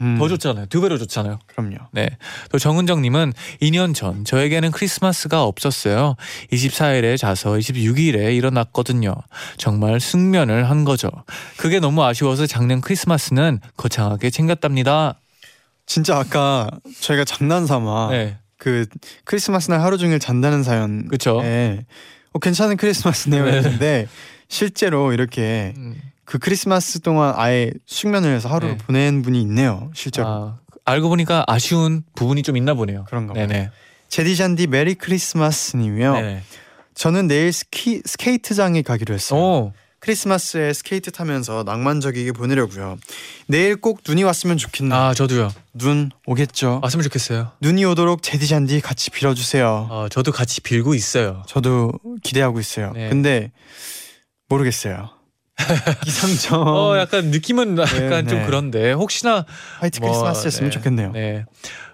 음, 0.00 0.16
더 0.18 0.28
좋잖아요. 0.28 0.66
두 0.66 0.80
배로 0.80 0.98
좋잖아요. 0.98 1.38
그럼요. 1.46 1.76
네. 1.92 2.08
또 2.50 2.58
정은정님은 2.58 3.32
2년 3.62 3.94
전 3.94 4.24
저에게는 4.24 4.70
크리스마스가 4.70 5.44
없었어요. 5.44 6.16
24일에 6.52 7.18
자서 7.18 7.52
26일에 7.52 8.34
일어났거든요. 8.36 9.14
정말 9.58 10.00
숙면을 10.00 10.70
한 10.70 10.84
거죠. 10.84 11.10
그게 11.56 11.80
너무 11.80 12.02
아쉬워서 12.04 12.46
작년 12.46 12.80
크리스마스는 12.80 13.60
거창하게 13.76 14.30
챙겼답니다. 14.30 15.20
진짜 15.86 16.18
아까 16.18 16.68
저희가 17.00 17.24
장난삼아 17.24 18.08
네. 18.10 18.38
그 18.58 18.86
크리스마스 19.24 19.70
날 19.70 19.80
하루 19.80 19.98
종일 19.98 20.18
잔다는 20.18 20.62
사연 20.62 21.08
그쵸. 21.08 21.40
예. 21.42 21.84
어, 22.32 22.38
괜찮은 22.38 22.76
크리스마스네요 22.76 23.44
네. 23.44 23.56
했는데 23.56 24.06
실제로 24.48 25.12
이렇게 25.12 25.74
음, 25.76 26.00
그 26.24 26.38
크리스마스 26.38 27.00
동안 27.00 27.34
아예 27.36 27.72
숙면을 27.86 28.34
해서 28.34 28.48
하루를 28.48 28.78
네. 28.78 28.84
보낸 28.84 29.22
분이 29.22 29.40
있네요. 29.42 29.90
실제로. 29.94 30.28
아, 30.28 30.58
알고 30.84 31.08
보니까 31.08 31.44
아쉬운 31.46 32.02
부분이 32.14 32.42
좀 32.42 32.56
있나 32.56 32.74
보네요. 32.74 33.04
그런가 33.08 33.34
봐요. 33.34 33.46
네네. 33.46 33.70
제디잔디 34.08 34.66
메리 34.66 34.94
크리스마스님이요. 34.94 36.12
네네. 36.14 36.42
저는 36.94 37.26
내일 37.28 37.52
스키 37.52 38.02
스케이트장에 38.04 38.82
가기로 38.82 39.14
했어요. 39.14 39.40
오, 39.40 39.72
크리스마스에 40.00 40.72
스케이트 40.72 41.10
타면서 41.10 41.62
낭만적이게 41.64 42.32
보내려고요. 42.32 42.98
내일 43.46 43.76
꼭 43.76 44.00
눈이 44.06 44.22
왔으면 44.24 44.56
좋겠네요. 44.56 44.98
아 44.98 45.14
저도요. 45.14 45.52
눈 45.74 46.10
오겠죠. 46.26 46.80
왔으면 46.82 47.02
좋겠어요. 47.04 47.52
눈이 47.60 47.84
오도록 47.84 48.22
재디 48.22 48.48
쟌디 48.48 48.80
같이 48.80 49.10
빌어주세요. 49.10 49.88
어, 49.90 50.06
저도 50.10 50.32
같이 50.32 50.60
빌고 50.62 50.94
있어요. 50.94 51.42
저도 51.46 51.92
기대하고 52.22 52.60
있어요. 52.60 52.92
네. 52.92 53.08
근데 53.10 53.52
모르겠어요. 54.48 55.10
기상청 56.04 56.62
어, 56.66 56.96
약간 56.98 57.26
느낌은 57.26 57.78
약간 57.78 58.26
좀 58.26 58.38
네. 58.38 58.46
그런데 58.46 58.92
혹시나 58.92 59.44
화이트 59.80 60.00
뭐, 60.00 60.08
크리스마스였으면 60.08 60.70
네. 60.70 60.74
좋겠네요. 60.74 61.12
네. 61.12 61.44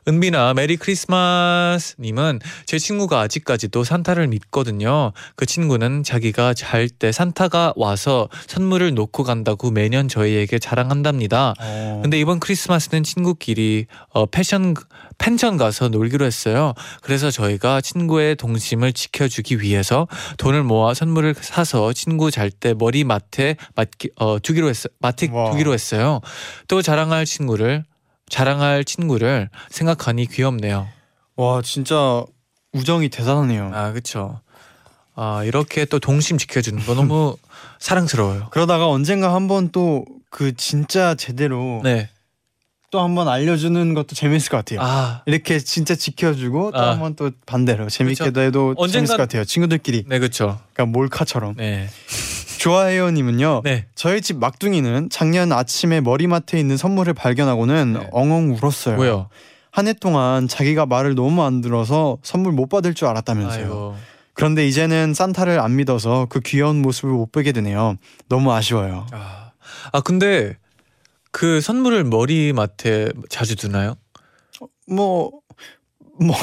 은비나 0.08 0.54
메리 0.54 0.76
크리스마스 0.76 1.96
님은 1.98 2.38
제 2.64 2.78
친구가 2.78 3.20
아직까지도 3.20 3.82
산타를 3.82 4.28
믿거든요. 4.28 5.12
그 5.34 5.46
친구는 5.46 6.04
자기가 6.04 6.54
잘 6.54 6.88
때 6.88 7.10
산타가 7.10 7.74
와서 7.76 8.28
선물을 8.46 8.94
놓고 8.94 9.24
간다고 9.24 9.72
매년 9.72 10.06
저희에게 10.08 10.58
자랑한답니다. 10.60 11.54
어, 11.58 12.00
근데 12.02 12.18
이번 12.20 12.38
크리스마스는 12.38 13.02
친구끼리 13.02 13.86
어, 14.10 14.26
패션 14.26 14.74
펜션 15.18 15.56
가서 15.56 15.88
놀기로 15.88 16.24
했어요. 16.24 16.74
그래서 17.02 17.30
저희가 17.30 17.80
친구의 17.80 18.36
동심을 18.36 18.92
지켜주기 18.92 19.60
위해서 19.60 20.06
돈을 20.38 20.62
모아 20.62 20.94
선물을 20.94 21.34
사서 21.40 21.92
친구 21.92 22.30
잘 22.30 22.50
때 22.50 22.74
머리맡에 22.74 23.56
맡기, 23.74 24.10
어, 24.16 24.38
두기로 24.38 24.68
했어 24.68 24.88
맡에 25.00 25.28
와. 25.32 25.50
두기로 25.50 25.74
했어요. 25.74 26.20
또 26.68 26.80
자랑할 26.80 27.26
친구를 27.26 27.84
자랑할 28.28 28.84
친구를 28.84 29.48
생각하니 29.70 30.26
귀엽네요. 30.26 30.88
와 31.36 31.62
진짜 31.62 32.24
우정이 32.72 33.08
대단하네요. 33.08 33.70
아 33.74 33.90
그렇죠. 33.92 34.40
아 35.14 35.42
이렇게 35.44 35.84
또 35.84 35.98
동심 35.98 36.36
지켜주는 36.38 36.84
거 36.84 36.94
너무 36.94 37.36
사랑스러워요. 37.78 38.48
그러다가 38.50 38.88
언젠가 38.88 39.34
한번 39.34 39.70
또 39.70 40.04
그 40.28 40.54
진짜 40.54 41.14
제대로 41.14 41.80
네. 41.82 42.10
또 42.90 43.00
한번 43.00 43.26
알려주는 43.26 43.94
것도 43.94 44.08
재밌을 44.14 44.50
것 44.50 44.58
같아요. 44.58 44.80
아 44.82 45.22
이렇게 45.24 45.58
진짜 45.58 45.94
지켜주고 45.94 46.72
또 46.72 46.78
아. 46.78 46.90
한번 46.90 47.14
또 47.16 47.30
반대로 47.46 47.88
재밌게도 47.88 48.40
해도 48.42 48.74
언젠간- 48.76 48.92
재밌을 48.92 49.16
것 49.16 49.22
같아요. 49.22 49.44
친구들끼리 49.44 50.04
네 50.06 50.18
그렇죠. 50.18 50.60
그러니까 50.74 50.92
몰카처럼. 50.98 51.54
네. 51.56 51.88
좋아해요님은요. 52.66 53.62
네. 53.62 53.86
저희 53.94 54.20
집 54.20 54.38
막둥이는 54.38 55.08
작년 55.08 55.52
아침에 55.52 56.00
머리맡에 56.00 56.58
있는 56.58 56.76
선물을 56.76 57.14
발견하고는 57.14 57.92
네. 57.92 58.08
엉엉 58.10 58.56
울었어요. 58.60 58.96
뭐요? 58.96 59.28
한 59.70 59.86
해 59.86 59.92
동안 59.92 60.48
자기가 60.48 60.86
말을 60.86 61.14
너무 61.14 61.44
안 61.44 61.60
들어서 61.60 62.18
선물 62.22 62.52
못 62.52 62.68
받을 62.68 62.92
줄 62.94 63.06
알았다면서요. 63.06 63.62
아이고. 63.62 63.96
그런데 64.32 64.66
이제는 64.66 65.14
산타를 65.14 65.60
안 65.60 65.76
믿어서 65.76 66.26
그 66.28 66.40
귀여운 66.40 66.82
모습을 66.82 67.10
못 67.10 67.30
보게 67.30 67.52
되네요. 67.52 67.96
너무 68.28 68.52
아쉬워요. 68.52 69.06
아, 69.12 69.52
아 69.92 70.00
근데 70.00 70.56
그 71.30 71.60
선물을 71.60 72.02
머리맡에 72.04 73.10
자주 73.28 73.54
두나요? 73.54 73.94
뭐, 74.88 75.30
뭐, 76.18 76.34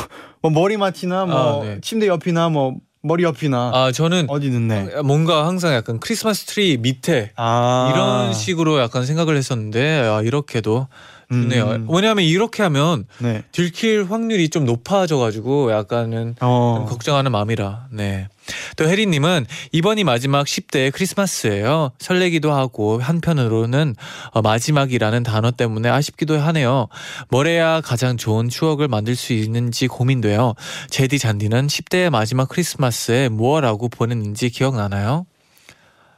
뭐 0.42 0.52
머리맡이나 0.52 1.26
뭐 1.26 1.64
아, 1.64 1.66
네. 1.66 1.82
침대 1.82 2.08
옆이나 2.08 2.48
뭐 2.48 2.76
머리 3.04 3.24
옆이나 3.24 3.72
아 3.74 3.92
저는 3.92 4.28
어디 4.30 4.50
넣네. 4.50 5.02
뭔가 5.04 5.46
항상 5.46 5.74
약간 5.74 6.00
크리스마스 6.00 6.46
트리 6.46 6.78
밑에 6.78 7.32
아 7.36 7.92
이런 7.94 8.34
식으로 8.34 8.80
약간 8.80 9.06
생각을 9.06 9.36
했었는데 9.36 10.00
아, 10.08 10.22
이렇게도 10.22 10.88
좋네요. 11.30 11.66
음, 11.72 11.88
왜냐하면 11.90 12.26
이렇게 12.26 12.64
하면 12.64 13.06
네. 13.20 13.44
들킬 13.52 14.06
확률이 14.10 14.50
좀 14.50 14.66
높아져가지고 14.66 15.72
약간은 15.72 16.36
어. 16.42 16.76
좀 16.80 16.86
걱정하는 16.88 17.32
마음이라. 17.32 17.88
네. 17.92 18.28
또 18.76 18.88
혜리님은 18.88 19.46
이번이 19.72 20.04
마지막 20.04 20.46
10대 20.46 20.92
크리스마스예요. 20.94 21.92
설레기도 22.00 22.52
하고 22.52 23.00
한편으로는 23.00 23.96
어, 24.32 24.42
마지막이라는 24.42 25.24
단어 25.24 25.52
때문에 25.52 25.90
아쉽기도 25.90 26.40
하네요. 26.40 26.88
뭘 27.30 27.48
해야 27.48 27.82
가장 27.82 28.18
좋은 28.18 28.50
추억을 28.50 28.88
만들 28.88 29.16
수 29.16 29.34
있는지 29.34 29.88
고민돼요. 29.88 30.56
재디 30.90 31.20
쟌디는 31.20 31.68
10대의 31.68 32.10
마지막 32.10 32.50
크리스마스에 32.50 33.30
무엇하고 33.30 33.90
보냈는지 33.90 34.50
기억나나요? 34.50 35.26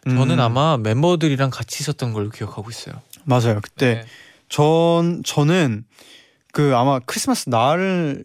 저는 0.08 0.36
음, 0.36 0.40
아마 0.40 0.78
멤버들이랑 0.78 1.50
같이 1.50 1.82
있었던 1.82 2.14
걸로 2.14 2.30
기억하고 2.30 2.70
있어요. 2.70 3.02
맞아요. 3.24 3.60
그때 3.62 3.96
네. 3.96 4.06
전 4.50 5.22
저는 5.26 5.86
그 6.54 6.76
아마 6.76 7.00
크리스마스 7.00 7.50
날에는 7.50 8.24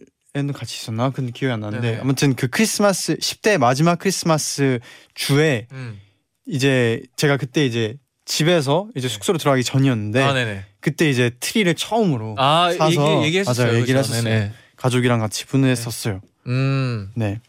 같이 0.53 0.77
있었나? 0.77 1.09
근데 1.09 1.31
기억이 1.31 1.51
안 1.51 1.59
나는데 1.61 1.87
네네. 1.89 2.01
아무튼 2.01 2.35
그 2.35 2.47
크리스마스 2.47 3.15
10대 3.17 3.57
마지막 3.57 3.99
크리스마스 3.99 4.79
주에 5.13 5.67
음. 5.71 5.99
이제 6.47 7.01
제가 7.17 7.37
그때 7.37 7.65
이제 7.65 7.95
집에서 8.25 8.87
이제 8.95 9.07
네. 9.07 9.13
숙소로 9.13 9.37
들어가기 9.37 9.63
전이었는데 9.63 10.23
아. 10.23 10.63
그때 10.79 11.09
이제 11.09 11.31
트리를 11.39 11.73
처음으로 11.75 12.35
아 12.37 12.71
사서 12.77 13.23
얘기. 13.25 13.43
맞아요, 13.43 13.75
얘기를 13.75 14.01
그죠? 14.01 14.13
했었어요. 14.13 14.23
네네. 14.23 14.51
가족이랑 14.77 15.19
같이 15.19 15.45
보냈었어요. 15.45 16.21
음. 16.47 17.11
네. 17.15 17.39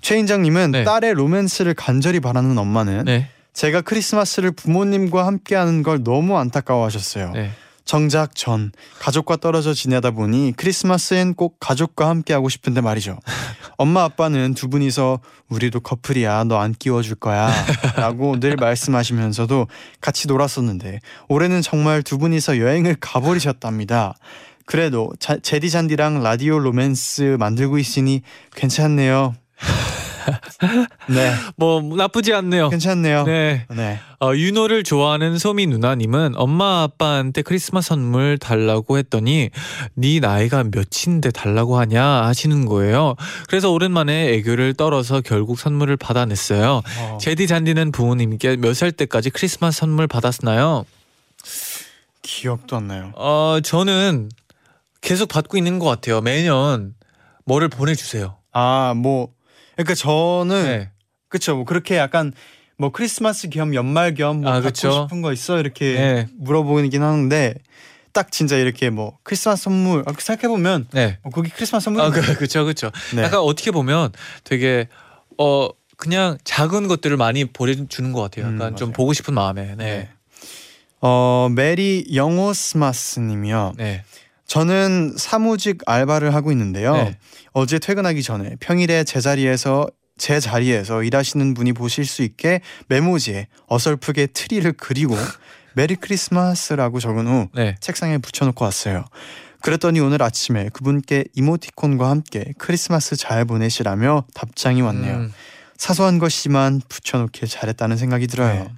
최인장님은 0.00 0.70
네. 0.70 0.84
딸의 0.84 1.14
로맨스를 1.14 1.74
간절히 1.74 2.20
바라는 2.20 2.56
엄마는 2.56 3.04
네. 3.04 3.28
제가 3.52 3.80
크리스마스를 3.80 4.52
부모님과 4.52 5.26
함께하는 5.26 5.82
걸 5.82 6.02
너무 6.04 6.38
안타까워하셨어요. 6.38 7.32
네. 7.88 7.98
정작 7.98 8.34
전 8.34 8.70
가족과 8.98 9.36
떨어져 9.36 9.72
지내다 9.72 10.10
보니 10.10 10.52
크리스마스엔 10.58 11.32
꼭 11.34 11.56
가족과 11.58 12.08
함께 12.08 12.34
하고 12.34 12.50
싶은데 12.50 12.82
말이죠. 12.82 13.18
엄마 13.78 14.02
아빠는 14.04 14.52
두 14.54 14.68
분이서 14.68 15.20
우리도 15.48 15.80
커플이야 15.80 16.44
너 16.44 16.58
안 16.58 16.74
끼워줄 16.74 17.14
거야 17.14 17.50
라고 17.96 18.38
늘 18.40 18.56
말씀하시면서도 18.56 19.68
같이 20.00 20.28
놀았었는데 20.28 21.00
올해는 21.28 21.62
정말 21.62 22.02
두 22.02 22.18
분이서 22.18 22.58
여행을 22.58 22.96
가버리셨답니다. 23.00 24.14
그래도 24.66 25.10
자, 25.18 25.38
제디 25.40 25.70
잔디랑 25.70 26.22
라디오 26.22 26.58
로맨스 26.58 27.36
만들고 27.38 27.78
있으니 27.78 28.20
괜찮네요. 28.54 29.34
네, 31.08 31.32
뭐 31.56 31.80
나쁘지 31.96 32.32
않네요. 32.34 32.70
괜찮네요. 32.70 33.24
네. 33.24 33.66
네. 33.70 33.98
어, 34.20 34.34
윤호를 34.34 34.82
좋아하는 34.84 35.38
소미 35.38 35.66
누나님은 35.66 36.32
엄마 36.36 36.82
아빠한테 36.82 37.42
크리스마스 37.42 37.88
선물 37.88 38.38
달라고 38.38 38.98
했더니 38.98 39.50
네 39.94 40.20
나이가 40.20 40.64
몇인데 40.64 41.30
달라고 41.30 41.78
하냐 41.78 42.02
하시는 42.24 42.64
거예요. 42.66 43.14
그래서 43.48 43.70
오랜만에 43.70 44.32
애교를 44.34 44.74
떨어서 44.74 45.20
결국 45.20 45.58
선물을 45.58 45.96
받아냈어요. 45.96 46.82
어, 47.00 47.18
제디 47.20 47.46
잔디는 47.46 47.92
부모님께 47.92 48.56
몇 48.56 48.74
살 48.74 48.92
때까지 48.92 49.30
크리스마스 49.30 49.80
선물 49.80 50.06
받았나요? 50.06 50.84
기억도 52.22 52.76
안 52.76 52.86
나요. 52.88 53.12
어 53.16 53.58
저는 53.62 54.28
계속 55.00 55.28
받고 55.28 55.56
있는 55.56 55.78
것 55.78 55.86
같아요. 55.86 56.20
매년 56.20 56.94
뭐를 57.44 57.68
보내주세요. 57.68 58.36
아, 58.52 58.92
뭐 58.96 59.28
그러니까 59.78 59.94
저는 59.94 60.64
네. 60.64 60.90
그쵸 61.28 61.54
뭐 61.54 61.64
그렇게 61.64 61.96
약간 61.96 62.32
뭐 62.76 62.90
크리스마스 62.90 63.48
겸 63.48 63.74
연말 63.74 64.14
겸뭐 64.14 64.48
아, 64.48 64.54
갖고 64.54 64.68
그쵸. 64.68 64.90
싶은 64.90 65.22
거 65.22 65.32
있어 65.32 65.58
이렇게 65.60 65.94
네. 65.94 66.26
물어보긴 66.38 67.02
하는데 67.02 67.54
딱 68.12 68.32
진짜 68.32 68.56
이렇게 68.56 68.90
뭐 68.90 69.18
크리스마스 69.22 69.64
선물 69.64 70.02
아, 70.06 70.12
생각해 70.18 70.48
보면 70.48 70.88
네. 70.92 71.18
뭐 71.22 71.30
거기 71.30 71.50
크리스마스 71.50 71.84
선물 71.84 72.02
아, 72.02 72.10
그, 72.10 72.20
그쵸, 72.36 72.64
그쵸. 72.64 72.90
네. 73.14 73.22
약간 73.22 73.40
어떻게 73.40 73.70
보면 73.70 74.10
되게, 74.42 74.88
어, 75.38 75.68
그냥 75.96 76.38
작은 76.44 76.88
것들을 76.88 77.16
많이 77.16 77.44
보내주는 77.44 78.12
것 78.12 78.20
같아요. 78.22 78.52
약간 78.52 78.72
음, 78.72 78.76
좀. 78.76 78.92
보고 78.92 79.12
싶은 79.12 79.34
마음에. 79.34 79.74
네. 79.76 79.84
네. 79.84 80.08
어 81.00 81.48
메리 81.52 82.06
영호스마스님이요. 82.12 83.74
네. 83.76 84.04
저는 84.48 85.14
사무직 85.16 85.82
알바를 85.86 86.34
하고 86.34 86.50
있는데요. 86.50 86.94
네. 86.94 87.18
어제 87.52 87.78
퇴근하기 87.78 88.22
전에 88.22 88.56
평일에 88.60 89.04
제 89.04 89.20
자리에서 89.20 89.86
제 90.16 90.40
자리에서 90.40 91.02
일하시는 91.04 91.54
분이 91.54 91.74
보실 91.74 92.04
수 92.06 92.22
있게 92.22 92.60
메모지에 92.88 93.46
어설프게 93.68 94.28
트리를 94.28 94.72
그리고 94.72 95.14
메리 95.74 95.94
크리스마스라고 95.94 96.98
적은 96.98 97.26
후 97.28 97.48
네. 97.54 97.76
책상에 97.80 98.18
붙여놓고 98.18 98.64
왔어요. 98.64 99.04
그랬더니 99.60 100.00
오늘 100.00 100.22
아침에 100.22 100.70
그분께 100.72 101.24
이모티콘과 101.34 102.08
함께 102.08 102.52
크리스마스 102.58 103.16
잘 103.16 103.44
보내시라며 103.44 104.24
답장이 104.34 104.80
왔네요. 104.82 105.14
음, 105.14 105.32
사소한 105.76 106.18
것이지만 106.18 106.80
붙여놓길 106.88 107.48
잘했다는 107.48 107.96
생각이 107.96 108.26
들어요. 108.28 108.64
네. 108.64 108.68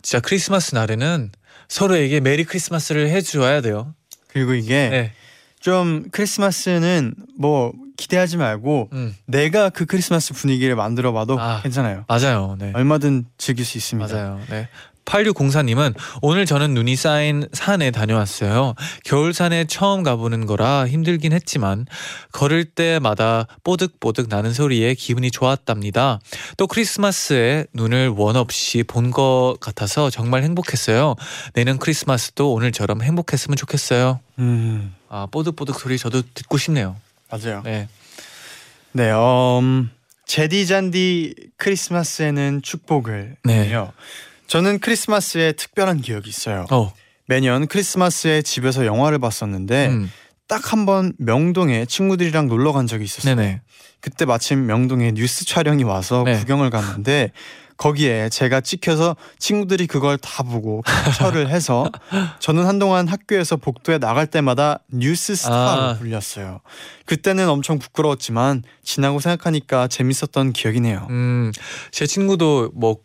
진짜 0.00 0.20
크리스마스 0.20 0.74
날에는 0.74 1.32
서로에게 1.68 2.20
메리 2.20 2.44
크리스마스를 2.44 3.08
해줘야 3.10 3.60
돼요. 3.60 3.94
그리고 4.28 4.54
이게 4.54 4.88
네. 4.88 5.12
좀 5.60 6.04
크리스마스는 6.10 7.14
뭐 7.38 7.72
기대하지 7.96 8.36
말고 8.36 8.90
음, 8.92 9.16
내가 9.26 9.70
그 9.70 9.84
크리스마스 9.84 10.32
분위기를 10.32 10.76
만들어봐도 10.76 11.38
아. 11.40 11.60
괜찮아요. 11.62 12.04
맞아요. 12.08 12.56
네. 12.58 12.72
얼마든 12.74 13.26
즐길 13.38 13.64
수 13.64 13.76
있습니다. 13.76 14.14
맞아요. 14.14 14.40
네. 14.48 14.68
8604님은 15.08 15.94
오늘 16.22 16.44
저는 16.46 16.74
눈이 16.74 16.94
쌓인 16.96 17.48
산에 17.52 17.90
다녀왔어요. 17.90 18.74
겨울산에 19.04 19.64
처음 19.64 20.02
가보는 20.02 20.46
거라 20.46 20.86
힘들긴 20.86 21.32
했지만 21.32 21.86
걸을 22.32 22.66
때마다 22.66 23.46
뽀득뽀득 23.64 24.28
나는 24.28 24.52
소리에 24.52 24.94
기분이 24.94 25.30
좋았답니다. 25.30 26.20
또 26.56 26.66
크리스마스에 26.66 27.64
눈을 27.72 28.08
원 28.16 28.36
없이 28.36 28.82
본 28.82 29.08
것 29.08 29.56
같아서 29.58 30.10
정말 30.10 30.42
행복했어요. 30.42 31.14
내년 31.54 31.78
크리스마스도 31.78 32.52
오늘처럼 32.52 33.00
행복했으면 33.02 33.56
좋겠어요. 33.56 34.20
음, 34.38 34.94
아 35.08 35.26
뽀득뽀득 35.30 35.80
소리 35.80 35.96
저도 35.96 36.20
듣고 36.34 36.58
싶네요. 36.58 36.94
맞아요. 37.30 37.62
네. 37.64 37.88
네, 38.92 39.10
음, 39.12 39.90
제디 40.26 40.66
잔디 40.66 41.34
크리스마스에는 41.56 42.60
축복을요. 42.62 43.34
네. 43.44 43.72
저는 44.48 44.78
크리스마스에 44.80 45.52
특별한 45.52 46.00
기억이 46.00 46.28
있어요. 46.28 46.66
어. 46.70 46.92
매년 47.26 47.66
크리스마스에 47.66 48.42
집에서 48.42 48.86
영화를 48.86 49.18
봤었는데 49.18 49.88
음. 49.88 50.10
딱 50.48 50.72
한 50.72 50.86
번 50.86 51.12
명동에 51.18 51.84
친구들이랑 51.84 52.48
놀러 52.48 52.72
간 52.72 52.86
적이 52.86 53.04
있었어요. 53.04 53.34
네네. 53.36 53.60
그때 54.00 54.24
마침 54.24 54.64
명동에 54.64 55.12
뉴스 55.12 55.44
촬영이 55.44 55.84
와서 55.84 56.22
네. 56.24 56.38
구경을 56.38 56.70
갔는데 56.70 57.32
거기에 57.76 58.30
제가 58.30 58.62
찍혀서 58.62 59.14
친구들이 59.38 59.86
그걸 59.86 60.16
다 60.16 60.42
보고 60.42 60.82
캡처를 61.04 61.48
해서 61.52 61.90
저는 62.40 62.64
한동안 62.64 63.06
학교에서 63.08 63.56
복도에 63.56 63.98
나갈 63.98 64.26
때마다 64.26 64.78
뉴스 64.90 65.34
스타로 65.36 65.80
아. 65.82 65.94
불렸어요. 65.98 66.60
그때는 67.04 67.46
엄청 67.50 67.78
부끄러웠지만 67.78 68.62
지나고 68.82 69.20
생각하니까 69.20 69.86
재밌었던 69.88 70.54
기억이네요. 70.54 71.06
음, 71.10 71.52
제 71.90 72.06
친구도 72.06 72.70
뭐 72.74 72.96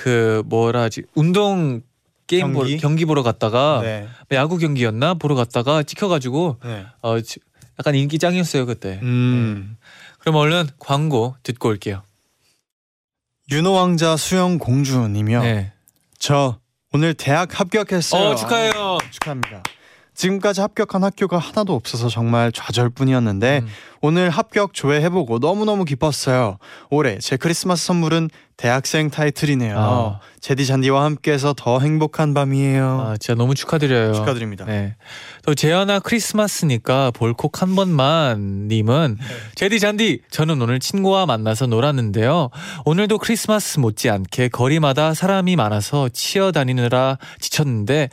그 0.00 0.44
뭐라 0.46 0.82
하지 0.82 1.02
운동 1.16 1.82
게임 2.28 2.52
경기? 2.52 2.54
보러, 2.76 2.80
경기 2.80 3.04
보러 3.04 3.22
갔다가 3.24 3.80
네. 3.82 4.06
야구 4.30 4.58
경기였나 4.58 5.14
보러 5.14 5.34
갔다가 5.34 5.82
찍혀가지고 5.82 6.58
네. 6.62 6.86
어 7.02 7.20
지- 7.20 7.40
약간 7.80 7.96
인기 7.96 8.18
짱이었어요 8.20 8.64
그때. 8.66 9.00
음. 9.02 9.76
그럼 10.20 10.36
얼른 10.36 10.68
광고 10.78 11.34
듣고 11.42 11.68
올게요. 11.70 12.02
윤호 13.50 13.72
왕자 13.72 14.16
수영 14.16 14.58
공주님이요. 14.58 15.42
네. 15.42 15.72
저 16.20 16.60
오늘 16.92 17.14
대학 17.14 17.58
합격했어요. 17.58 18.22
어 18.30 18.34
축하해요. 18.36 18.98
축하합니다. 19.10 19.62
지금까지 20.18 20.60
합격한 20.60 21.04
학교가 21.04 21.38
하나도 21.38 21.74
없어서 21.74 22.08
정말 22.08 22.50
좌절뿐이었는데 22.50 23.60
음. 23.62 23.68
오늘 24.00 24.30
합격 24.30 24.74
조회해보고 24.74 25.38
너무너무 25.38 25.84
기뻤어요. 25.84 26.58
올해 26.90 27.18
제 27.18 27.36
크리스마스 27.36 27.86
선물은 27.86 28.28
대학생 28.56 29.10
타이틀이네요. 29.10 29.78
아. 29.78 30.20
제디 30.40 30.66
잔디와 30.66 31.04
함께해서 31.04 31.54
더 31.56 31.78
행복한 31.78 32.34
밤이에요. 32.34 33.00
아 33.00 33.16
진짜 33.16 33.36
너무 33.36 33.54
축하드려요. 33.54 34.12
축하드립니다. 34.14 34.64
네. 34.64 34.96
또 35.46 35.54
재현아 35.54 36.00
크리스마스니까 36.00 37.12
볼콕 37.12 37.62
한 37.62 37.76
번만 37.76 38.66
님은 38.66 39.18
네. 39.20 39.26
제디 39.54 39.78
잔디 39.78 40.22
저는 40.32 40.60
오늘 40.60 40.80
친구와 40.80 41.26
만나서 41.26 41.66
놀았는데요. 41.66 42.50
오늘도 42.84 43.18
크리스마스 43.18 43.78
못지않게 43.78 44.48
거리마다 44.48 45.14
사람이 45.14 45.54
많아서 45.54 46.08
치어다니느라 46.08 47.18
지쳤는데 47.38 48.08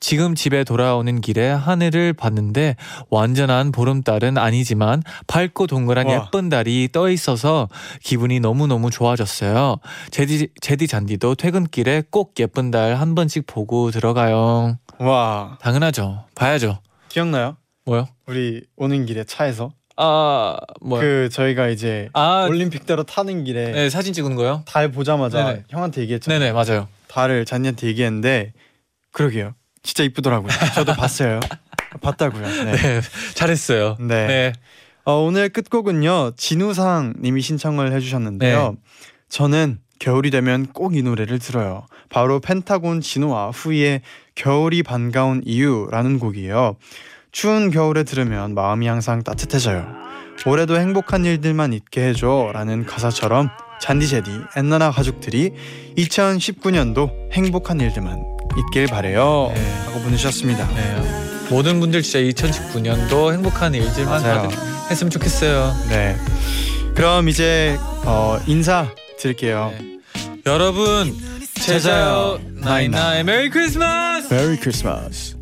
지- 0.00 0.10
지금 0.10 0.34
집에 0.34 0.64
돌아오는 0.64 1.20
길에 1.20 1.48
하늘을 1.48 2.12
봤는데 2.14 2.76
완전한 3.10 3.70
보름달은 3.70 4.38
아니지만 4.38 5.02
밝고 5.26 5.66
동그란 5.66 6.06
와. 6.06 6.14
예쁜 6.14 6.48
달이 6.48 6.88
떠 6.92 7.08
있어서 7.10 7.68
기분이 8.02 8.40
너무너무 8.40 8.90
좋아졌어요. 8.90 9.76
제디 10.10 10.48
제디 10.60 10.86
잔디도 10.88 11.34
퇴근길에 11.36 12.02
꼭 12.10 12.34
예쁜 12.40 12.70
달 12.70 12.96
한 12.96 13.14
번씩 13.14 13.46
보고 13.46 13.90
들어가요. 13.90 14.78
와 14.98 15.58
당연하죠. 15.60 16.24
봐야죠. 16.34 16.80
기억나요? 17.08 17.56
뭐요? 17.84 18.08
우리 18.26 18.62
오는 18.76 19.06
길에 19.06 19.24
차에서 19.24 19.72
아, 19.96 20.56
뭐요? 20.80 21.00
그 21.00 21.28
저희가 21.30 21.68
이제 21.68 22.08
아, 22.14 22.46
올림픽대로 22.48 23.02
타는 23.04 23.44
길에 23.44 23.70
네, 23.72 23.90
사진 23.90 24.12
찍은 24.12 24.34
거요? 24.34 24.62
달 24.66 24.90
보자마자 24.90 25.44
네네. 25.44 25.64
형한테 25.68 26.00
얘기했잖아요. 26.02 26.38
네네, 26.40 26.52
맞아요. 26.52 26.88
달을 27.08 27.44
잔디한테 27.44 27.86
얘기했는데 27.88 28.52
그러게요. 29.12 29.54
진짜 29.82 30.04
이쁘더라고요. 30.04 30.50
저도 30.74 30.94
봤어요. 30.94 31.40
봤다고요. 32.00 32.42
네. 32.64 32.72
네, 32.72 33.00
잘했어요. 33.34 33.96
네. 33.98 34.26
네. 34.26 34.52
어, 35.04 35.14
오늘 35.14 35.48
끝곡은요 35.48 36.32
진우상 36.36 37.14
님이 37.20 37.40
신청을 37.40 37.92
해주셨는데요. 37.92 38.76
저는 39.28 39.78
겨울이 39.98 40.30
되면 40.30 40.66
꼭 40.66 40.94
이 40.94 41.02
노래를 41.02 41.38
들어요. 41.38 41.86
바로 42.08 42.40
펜타곤 42.40 43.00
진우와 43.00 43.50
후이의 43.50 44.02
겨울이 44.34 44.82
반가운 44.82 45.42
이유라는 45.44 46.18
곡이에요. 46.18 46.76
추운 47.32 47.70
겨울에 47.70 48.02
들으면 48.04 48.54
마음이 48.54 48.86
항상 48.86 49.22
따뜻해져요. 49.22 49.86
올해도 50.46 50.78
행복한 50.78 51.24
일들만 51.24 51.72
있게 51.74 52.08
해줘 52.08 52.50
라는 52.52 52.86
가사처럼 52.86 53.50
잔디제디 53.80 54.30
엔나나 54.56 54.90
가족들이 54.90 55.52
2019년도 55.96 57.32
행복한 57.32 57.80
일들만 57.80 58.38
있길 58.58 58.86
바래요 58.86 59.52
네. 59.54 59.74
하고 59.86 60.00
보내주셨습니다. 60.00 60.66
네. 60.74 61.46
모든 61.50 61.80
분들 61.80 62.02
진짜 62.02 62.18
2019년도 62.20 63.32
행복한 63.32 63.74
일들만 63.74 64.22
했으면 64.90 65.10
좋겠어요. 65.10 65.74
네. 65.88 66.16
그럼 66.94 67.28
이제 67.28 67.76
어, 68.04 68.38
인사 68.46 68.88
드릴게요. 69.18 69.72
네. 69.78 69.98
여러분, 70.46 71.16
제자요 71.54 72.40
나이나이 72.54 73.22
메리 73.24 73.50
크리스마스! 73.50 74.32
메리 74.32 74.56
크리스마스. 74.56 75.39